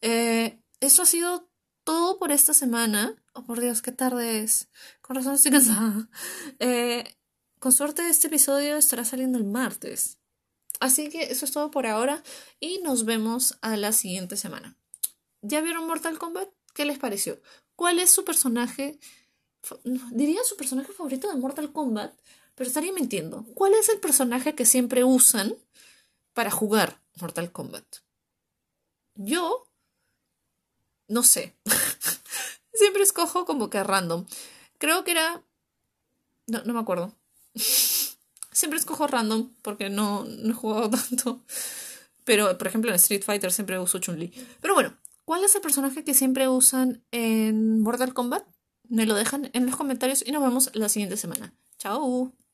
Eh, 0.02 0.60
eso 0.80 1.02
ha 1.02 1.06
sido 1.06 1.50
todo 1.84 2.18
por 2.18 2.32
esta 2.32 2.54
semana. 2.54 3.16
Oh, 3.34 3.44
por 3.44 3.60
Dios, 3.60 3.82
qué 3.82 3.92
tarde 3.92 4.40
es. 4.40 4.70
Con 5.02 5.18
razón 5.18 5.36
estoy 5.36 5.52
cansada. 5.52 6.10
con 7.60 7.72
suerte 7.72 8.08
este 8.08 8.28
episodio 8.28 8.78
estará 8.78 9.04
saliendo 9.04 9.38
el 9.38 9.44
martes. 9.44 10.18
Así 10.80 11.10
que 11.10 11.24
eso 11.24 11.46
es 11.46 11.52
todo 11.52 11.72
por 11.72 11.88
ahora 11.88 12.24
y 12.60 12.80
nos 12.80 13.06
vemos 13.06 13.58
a 13.62 13.76
la 13.78 13.92
siguiente 13.92 14.38
semana. 14.38 14.78
¿Ya 15.48 15.62
vieron 15.62 15.86
Mortal 15.86 16.18
Kombat? 16.18 16.50
¿Qué 16.74 16.86
les 16.86 16.98
pareció? 16.98 17.40
¿Cuál 17.76 18.00
es 18.00 18.10
su 18.10 18.26
personaje? 18.26 19.00
Diría 20.12 20.44
su 20.44 20.58
personaje 20.58 20.92
favorito 20.92 21.30
de 21.30 21.38
Mortal 21.38 21.72
Kombat, 21.72 22.14
pero 22.56 22.68
estaría 22.68 22.92
mintiendo. 22.92 23.46
¿Cuál 23.54 23.74
es 23.76 23.90
el 23.90 24.00
personaje 24.00 24.56
que 24.56 24.66
siempre 24.66 25.04
usan 25.04 25.56
para 26.34 26.50
jugar 26.50 27.00
Mortal 27.20 27.52
Kombat? 27.52 27.86
Yo 29.16 29.68
no 31.08 31.22
sé. 31.22 31.56
siempre 32.74 33.04
escojo 33.04 33.46
como 33.46 33.70
que 33.70 33.84
random. 33.84 34.26
Creo 34.80 35.04
que 35.04 35.12
era. 35.12 35.44
No, 36.48 36.64
no 36.64 36.74
me 36.74 36.80
acuerdo. 36.80 37.14
siempre 38.52 38.80
escojo 38.80 39.06
random 39.06 39.54
porque 39.62 39.90
no, 39.90 40.26
no 40.26 40.52
he 40.52 40.56
jugado 40.56 40.90
tanto. 41.10 41.42
Pero, 42.24 42.58
por 42.58 42.68
ejemplo, 42.68 42.90
en 42.90 42.96
Street 42.96 43.24
Fighter 43.24 43.52
siempre 43.52 43.78
uso 43.78 44.00
Chun-Li. 44.00 44.34
Pero 44.60 44.74
bueno, 44.74 44.98
¿Cuál 45.26 45.44
es 45.44 45.56
el 45.56 45.62
personaje 45.62 46.04
que 46.04 46.14
siempre 46.14 46.48
usan 46.48 47.04
en 47.12 47.82
Mortal 47.82 48.14
Kombat? 48.14 48.46
Me 48.88 49.08
lo 49.08 49.16
dejan 49.16 49.50
en 49.54 49.66
los 49.66 49.76
comentarios 49.76 50.24
y 50.26 50.32
nos 50.32 50.44
vemos 50.44 50.70
la 50.76 50.88
siguiente 50.88 51.18
semana. 51.18 51.56
Chao. 51.80 52.45